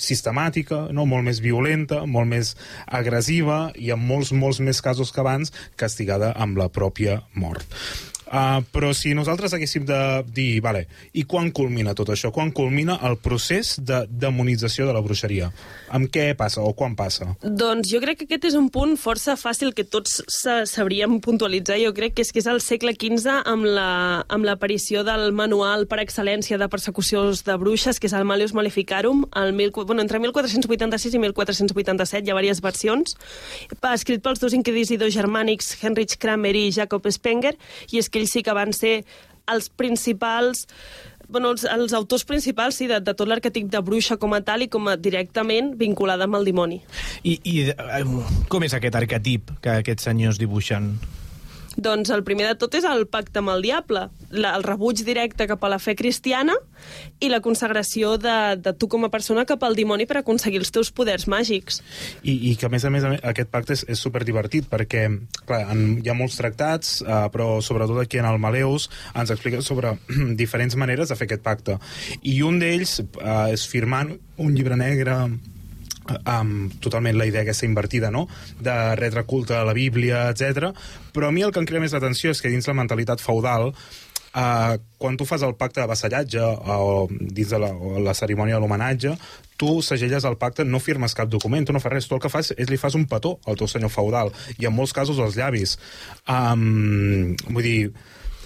[0.00, 1.04] sistemàtica, no?
[1.06, 2.54] molt més violenta, molt més
[2.86, 7.66] agressiva i en molts, molts més casos que abans castigada amb la pròpia mort.
[8.28, 9.98] Uh, però si nosaltres haguéssim de
[10.36, 10.82] dir, vale,
[11.16, 12.28] i quan culmina tot això?
[12.34, 15.48] Quan culmina el procés de demonització de la bruixeria?
[15.96, 17.30] Amb què passa o quan passa?
[17.40, 21.78] Doncs jo crec que aquest és un punt força fàcil que tots sa- sabríem puntualitzar.
[21.80, 25.32] Jo crec que és que és el segle XV amb la- amb l'aparició la, del
[25.32, 30.02] manual per excel·lència de persecucions de bruixes, que és el Malius Maleficarum, el mil, bueno,
[30.02, 33.16] entre 1486 i 1487, hi ha diverses versions,
[33.94, 37.54] escrit pels dos inquisidors germànics Heinrich Kramer i Jacob Spenger,
[37.90, 39.00] i és que ells sí que van ser
[39.48, 40.66] els principals
[41.28, 44.64] bueno, els, els autors principals sí, de, de tot l'arquetip de bruixa com a tal
[44.64, 46.80] i com a directament vinculada amb el dimoni.
[47.22, 48.02] I, i eh,
[48.48, 50.94] com és aquest arquetip que aquests senyors dibuixen?
[51.78, 55.46] Doncs el primer de tot és el pacte amb el diable, la, el rebuig directe
[55.46, 56.56] cap a la fe cristiana
[57.22, 60.72] i la consagració de, de tu com a persona cap al dimoni per aconseguir els
[60.74, 61.78] teus poders màgics.
[62.24, 65.04] I, i que a més a més aquest pacte és, és superdivertit perquè
[65.44, 69.62] clar, en, hi ha molts tractats uh, però sobretot aquí en el Maleus ens explica
[69.62, 69.94] sobre
[70.42, 71.78] diferents maneres de fer aquest pacte
[72.26, 75.20] i un d'ells uh, és firmant un llibre negre
[76.24, 78.26] amb totalment la idea aquesta invertida, no?,
[78.60, 80.72] de retre culte a la Bíblia, etc.
[81.14, 83.72] Però a mi el que em crida més l'atenció és que dins la mentalitat feudal
[84.38, 88.58] Uh, quan tu fas el pacte de vassallatge o dins de la, o la cerimònia
[88.58, 89.14] de l'homenatge,
[89.58, 92.30] tu segelles el pacte, no firmes cap document, tu no fas res, tu el que
[92.30, 94.30] fas és li fas un petó al teu senyor feudal,
[94.60, 95.78] i en molts casos als llavis.
[96.28, 97.80] Um, vull dir,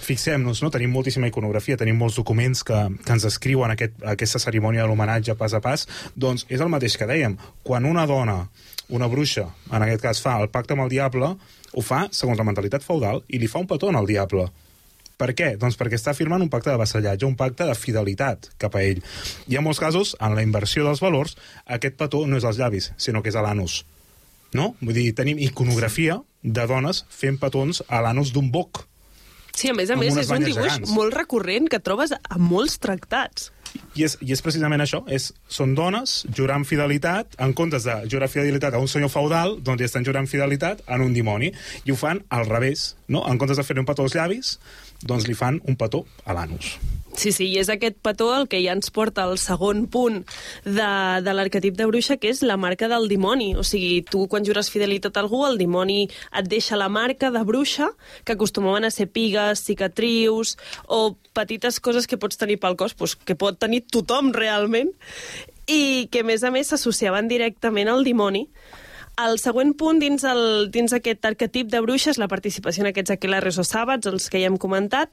[0.05, 0.69] fixem-nos, no?
[0.73, 5.37] tenim moltíssima iconografia, tenim molts documents que, que ens descriuen aquest, aquesta cerimònia de l'homenatge
[5.39, 7.37] pas a pas, doncs és el mateix que dèiem.
[7.63, 8.43] Quan una dona,
[8.93, 11.33] una bruixa, en aquest cas, fa el pacte amb el diable,
[11.73, 14.49] ho fa segons la mentalitat feudal i li fa un petó al diable.
[15.17, 15.53] Per què?
[15.61, 19.01] Doncs perquè està firmant un pacte de vassallatge, un pacte de fidelitat cap a ell.
[19.47, 22.91] I en molts casos, en la inversió dels valors, aquest petó no és als llavis,
[22.97, 23.83] sinó que és a l'anus.
[24.53, 24.73] No?
[24.81, 28.83] Vull dir, tenim iconografia de dones fent petons a l'anus d'un boc.
[29.53, 30.93] Sí, a més a més, és un dibuix gegants.
[30.95, 33.51] molt recurrent que trobes a molts tractats.
[33.97, 38.29] I és, I és precisament això, és, són dones jurant fidelitat, en comptes de jurar
[38.29, 41.51] fidelitat a un senyor feudal, doncs ja estan jurant fidelitat en un dimoni.
[41.85, 43.23] I ho fan al revés, no?
[43.29, 44.57] En comptes de fer un petó als llavis,
[45.01, 46.77] doncs li fan un petó a l'anus.
[47.13, 50.23] Sí, sí, i és aquest petó el que ja ens porta al segon punt
[50.65, 50.89] de,
[51.21, 53.51] de l'arquetip de bruixa, que és la marca del dimoni.
[53.55, 57.43] O sigui, tu quan jures fidelitat a algú, el dimoni et deixa la marca de
[57.45, 57.91] bruixa,
[58.25, 60.57] que acostumaven a ser pigues, cicatrius
[60.87, 64.89] o petites coses que pots tenir pel cos, doncs, que pot tenir tothom realment,
[65.69, 68.47] i que, a més a més, s'associaven directament al dimoni.
[69.13, 73.59] El següent punt dins, el, dins aquest arquetip de bruixes, la participació en aquests aquelarres
[73.61, 75.11] o sàbats, els que ja hem comentat,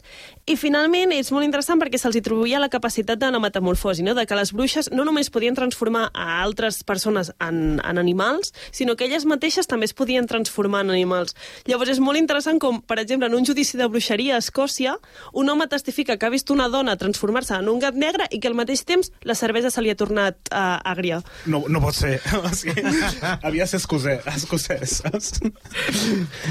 [0.49, 4.15] i finalment és molt interessant perquè se'ls atribuïa la capacitat de la metamorfosi, no?
[4.17, 8.97] de que les bruixes no només podien transformar a altres persones en, en animals, sinó
[8.97, 11.37] que elles mateixes també es podien transformar en animals.
[11.69, 14.97] Llavors és molt interessant com, per exemple, en un judici de bruixeria a Escòcia,
[15.37, 18.49] un home testifica que ha vist una dona transformar-se en un gat negre i que
[18.49, 21.21] al mateix temps la cervesa se li ha tornat uh, àgria.
[21.45, 22.17] No, no pot ser.
[23.45, 24.23] Havia de ser escocès.
[24.31, 25.33] escocès saps?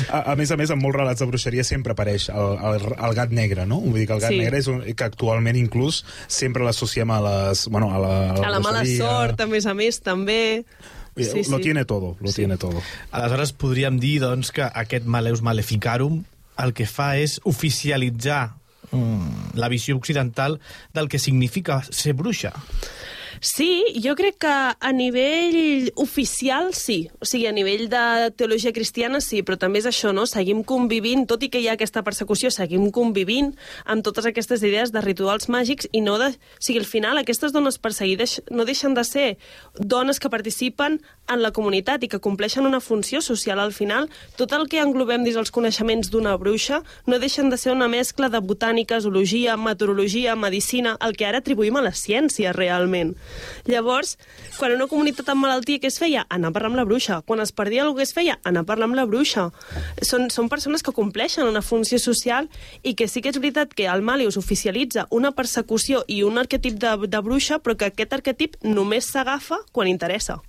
[0.10, 3.16] a, a més a més, en molts relats de bruixeria sempre apareix el, el, el
[3.18, 3.80] gat negre, no?
[3.84, 4.38] Vull dir que el gat Sí.
[4.38, 4.44] sí.
[4.44, 7.66] negre és un, que actualment inclús sempre l'associem a les...
[7.72, 10.66] Bueno, a la, a la, A la mala sort, a més a més, també.
[11.16, 12.82] Dir, Lo tiene todo, lo tiene todo.
[13.12, 16.22] Aleshores podríem dir doncs, que aquest Maleus Maleficarum
[16.60, 18.54] el que fa és oficialitzar
[18.92, 20.60] mm, la visió occidental
[20.94, 22.54] del que significa ser bruixa.
[23.42, 27.08] Sí, jo crec que a nivell oficial sí.
[27.24, 30.26] O sigui, a nivell de teologia cristiana sí, però també és això, no?
[30.28, 33.54] Seguim convivint, tot i que hi ha aquesta persecució, seguim convivint
[33.86, 36.34] amb totes aquestes idees de rituals màgics i no de...
[36.36, 39.30] O sigui, al final aquestes dones perseguides no deixen de ser
[39.80, 43.64] dones que participen en la comunitat i que compleixen una funció social.
[43.64, 47.72] Al final, tot el que englobem dins els coneixements d'una bruixa no deixen de ser
[47.72, 53.16] una mescla de botànica, zoologia, meteorologia, medicina, el que ara atribuïm a la ciència realment.
[53.70, 54.16] Llavors,
[54.58, 56.26] quan una comunitat amb malaltia què es feia?
[56.30, 57.22] Anar a parlar amb la bruixa.
[57.26, 58.38] Quan es perdia alguna que es feia?
[58.48, 59.50] Anar a parlar amb la bruixa.
[60.06, 62.48] Són, són persones que compleixen una funció social
[62.84, 66.80] i que sí que és veritat que el Malius oficialitza una persecució i un arquetip
[66.80, 70.40] de, de bruixa, però que aquest arquetip només s'agafa quan interessa.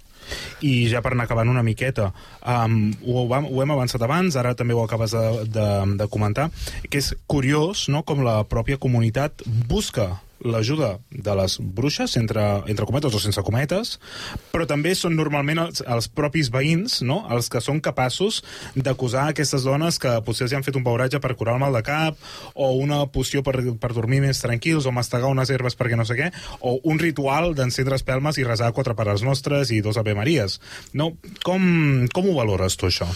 [0.61, 2.11] I ja per anar acabant una miqueta,
[2.45, 5.68] um, ho, vam, ho hem avançat abans, ara també ho acabes de, de,
[6.03, 6.51] de comentar,
[6.89, 10.12] que és curiós no, com la pròpia comunitat busca
[10.45, 13.97] l'ajuda de les bruixes, entre, entre cometes o sense cometes,
[14.53, 17.22] però també són normalment els, els propis veïns no?
[17.32, 18.41] els que són capaços
[18.76, 21.84] d'acusar aquestes dones que potser els han fet un beuratge per curar el mal de
[21.86, 22.16] cap,
[22.55, 26.16] o una poció per, per dormir més tranquils, o mastegar unes herbes perquè no sé
[26.18, 26.30] què,
[26.61, 30.61] o un ritual d'encendre espelmes i resar quatre pares nostres i dos Ave Maries.
[30.95, 31.12] No?
[31.45, 33.09] Com, com ho valores tu, això?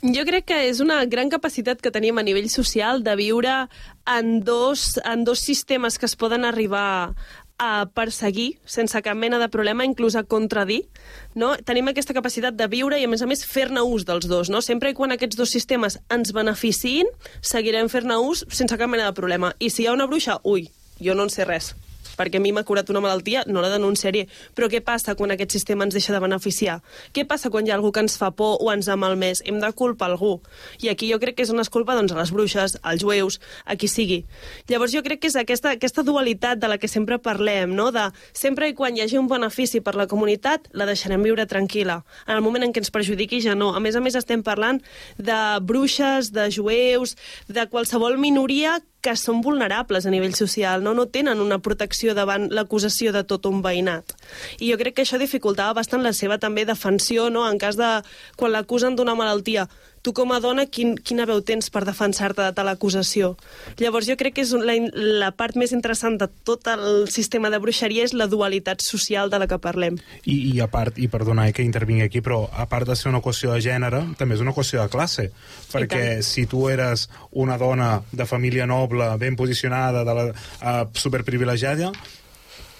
[0.00, 3.66] Jo crec que és una gran capacitat que tenim a nivell social de viure
[4.08, 7.12] en dos, en dos sistemes que es poden arribar
[7.60, 10.86] a perseguir sense cap mena de problema, inclús a contradir.
[11.34, 11.52] No?
[11.68, 14.48] Tenim aquesta capacitat de viure i, a més a més, fer-ne ús dels dos.
[14.48, 14.64] No?
[14.64, 17.12] Sempre i quan aquests dos sistemes ens beneficiïn,
[17.44, 19.52] seguirem fer-ne ús sense cap mena de problema.
[19.60, 21.74] I si hi ha una bruixa, ui, jo no en sé res
[22.20, 24.26] perquè a mi m'ha curat una malaltia, no la denunciaré.
[24.56, 26.80] Però què passa quan aquest sistema ens deixa de beneficiar?
[27.16, 29.40] Què passa quan hi ha algú que ens fa por o ens ha malmès?
[29.46, 30.38] Hem de culpar algú.
[30.84, 33.76] I aquí jo crec que és una culpa doncs, a les bruixes, als jueus, a
[33.80, 34.24] qui sigui.
[34.68, 37.90] Llavors jo crec que és aquesta, aquesta dualitat de la que sempre parlem, no?
[37.94, 42.00] de sempre i quan hi hagi un benefici per la comunitat, la deixarem viure tranquil·la.
[42.26, 43.72] En el moment en què ens perjudiqui ja no.
[43.74, 44.82] A més a més estem parlant
[45.18, 47.16] de bruixes, de jueus,
[47.48, 52.48] de qualsevol minoria que són vulnerables a nivell social, no, no tenen una protecció davant
[52.52, 54.14] l'acusació de tot un veïnat.
[54.60, 57.46] I jo crec que això dificultava bastant la seva també defensió, no?
[57.48, 57.90] en cas de
[58.36, 59.68] quan l'acusen d'una malaltia.
[60.00, 63.34] Tu com a dona, quin, quina veu tens per defensar-te de tal acusació?
[63.76, 67.60] Llavors jo crec que és la, la part més interessant de tot el sistema de
[67.60, 69.98] bruixeria és la dualitat social de la que parlem.
[70.24, 73.12] I, i a part, i perdona eh, que intervingui aquí, però a part de ser
[73.12, 75.28] una qüestió de gènere, també és una qüestió de classe.
[75.68, 81.92] Perquè si tu eres una dona de família noble, ben posicionada, de la, uh, superprivilegiada,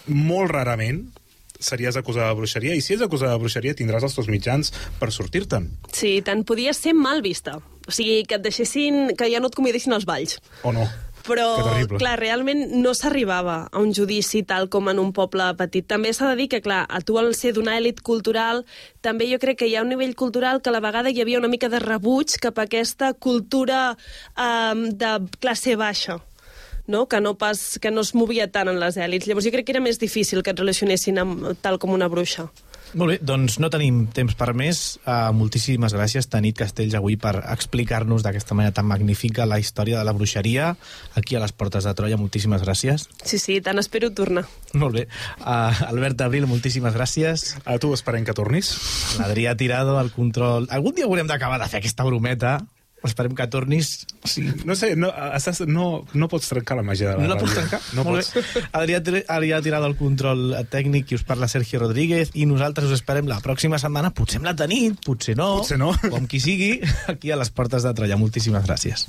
[0.08, 1.04] molt rarament
[1.60, 5.12] series acusada de bruixeria, i si és acusada de bruixeria tindràs els teus mitjans per
[5.14, 5.68] sortir-te'n.
[5.92, 7.60] Sí, tant podia ser mal vista.
[7.86, 10.40] O sigui, que et deixessin, que ja no et convidessin als balls.
[10.64, 10.88] O no.
[11.26, 11.46] Però,
[12.00, 15.84] clar, realment no s'arribava a un judici tal com en un poble petit.
[15.86, 18.64] També s'ha de dir que, clar, a tu al ser d'una èlit cultural,
[19.04, 21.38] també jo crec que hi ha un nivell cultural que a la vegada hi havia
[21.42, 26.20] una mica de rebuig cap a aquesta cultura um, de classe baixa
[26.90, 27.06] no?
[27.08, 29.30] Que, no pas, que no es movia tant en les èlits.
[29.30, 32.50] Llavors jo crec que era més difícil que et relacionessin amb, tal com una bruixa.
[32.90, 34.98] Molt bé, doncs no tenim temps per més.
[35.04, 40.08] Uh, moltíssimes gràcies, Tanit Castells, avui per explicar-nos d'aquesta manera tan magnífica la història de
[40.08, 40.72] la bruixeria
[41.14, 42.18] aquí a les Portes de Troia.
[42.18, 43.06] Moltíssimes gràcies.
[43.22, 44.42] Sí, sí, tant espero tornar.
[44.74, 45.06] Molt bé.
[45.38, 47.54] Uh, Albert Abril, moltíssimes gràcies.
[47.62, 48.74] A tu esperem que tornis.
[49.22, 50.66] L'Adrià Tirado, al control...
[50.74, 52.58] Algun dia haurem d'acabar de fer aquesta brometa.
[53.02, 54.06] Esperem que tornis.
[54.28, 54.42] Sí.
[54.68, 57.46] No sé, no, estàs, no, no pots trencar la màgia de la No la ràdio.
[57.46, 57.80] pots trencar?
[57.96, 58.52] No Molt pots.
[58.54, 58.64] bé.
[58.76, 59.00] Adrià,
[59.36, 63.40] Adrià Tirado al control tècnic i us parla Sergio Rodríguez i nosaltres us esperem la
[63.40, 65.94] pròxima setmana, potser amb la Tanit, potser no, Potser no.
[66.12, 66.74] amb qui sigui,
[67.08, 68.20] aquí a les Portes de Troia.
[68.20, 69.08] Moltíssimes gràcies.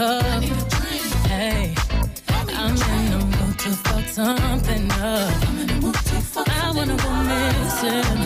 [0.00, 0.42] cup.
[1.28, 1.74] Hey,
[2.60, 5.34] I'm in the mood to fuck something up.
[6.62, 8.20] I wanna go missing.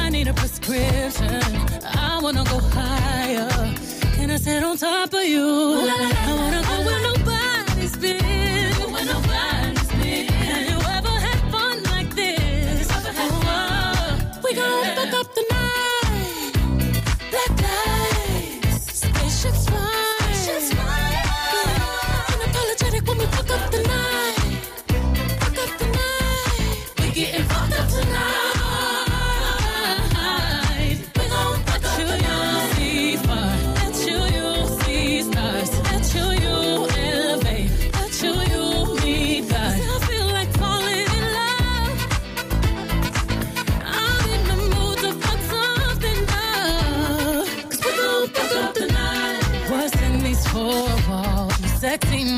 [0.00, 1.42] I need a prescription.
[1.84, 3.48] I wanna go higher.
[4.16, 5.48] Can I sit on top of you?
[6.28, 6.69] I wanna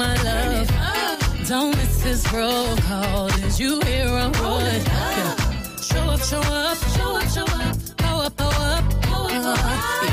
[0.03, 0.69] my love.
[1.49, 3.29] Don't miss this roll call.
[3.29, 4.83] Did you hear a word?
[5.89, 7.77] Show up, show up, show up, show up.
[8.03, 8.85] Pow up, pow up.
[9.11, 9.57] Uh,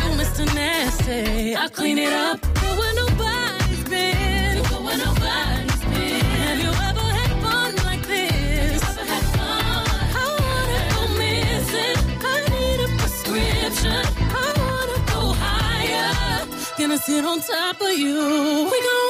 [0.01, 0.43] you Mr.
[0.55, 1.55] Nasty.
[1.55, 2.37] I clean it up.
[2.61, 4.55] Go where nobody's been.
[4.71, 6.25] Go where nobody's been.
[6.45, 8.81] Have you ever had fun like this?
[9.13, 9.83] Had fun?
[10.23, 11.97] I wanna go missing.
[12.31, 14.01] I need a prescription.
[14.43, 16.45] I wanna go higher.
[16.77, 18.17] Gonna sit on top of you.
[18.71, 19.08] We gon'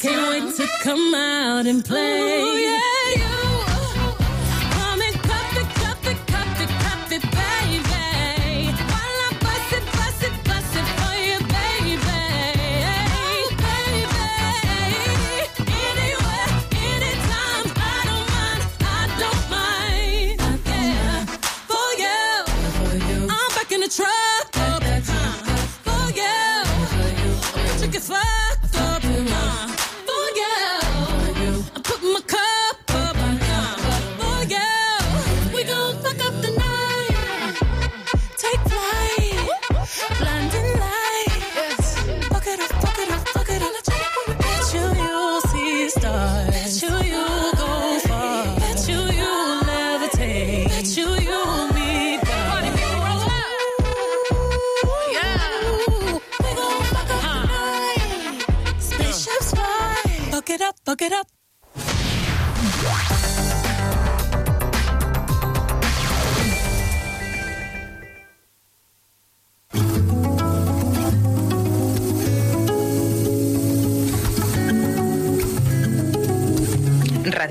[0.00, 2.40] can't wait to come out and play.
[2.40, 2.80] Ooh, yeah,
[3.16, 3.29] you.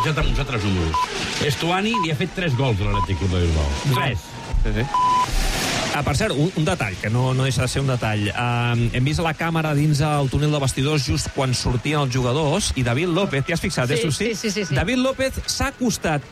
[0.00, 0.96] Fixat en uns altres números.
[1.44, 3.66] Estuani li ha fet 3 gols a l'Atlètic Club de Bilbao.
[3.92, 4.22] 3.
[4.64, 4.84] Sí, sí.
[5.90, 8.22] Ah, per cert, un, un detall, que no, no deixa de ser un detall.
[8.30, 12.70] Uh, hem vist la càmera dins el túnel de vestidors just quan sortien els jugadors
[12.78, 14.28] i David López, t'hi has fixat, Sí, eh, Susi?
[14.30, 14.78] sí, sí, sí, sí.
[14.78, 16.24] David López s'ha acostat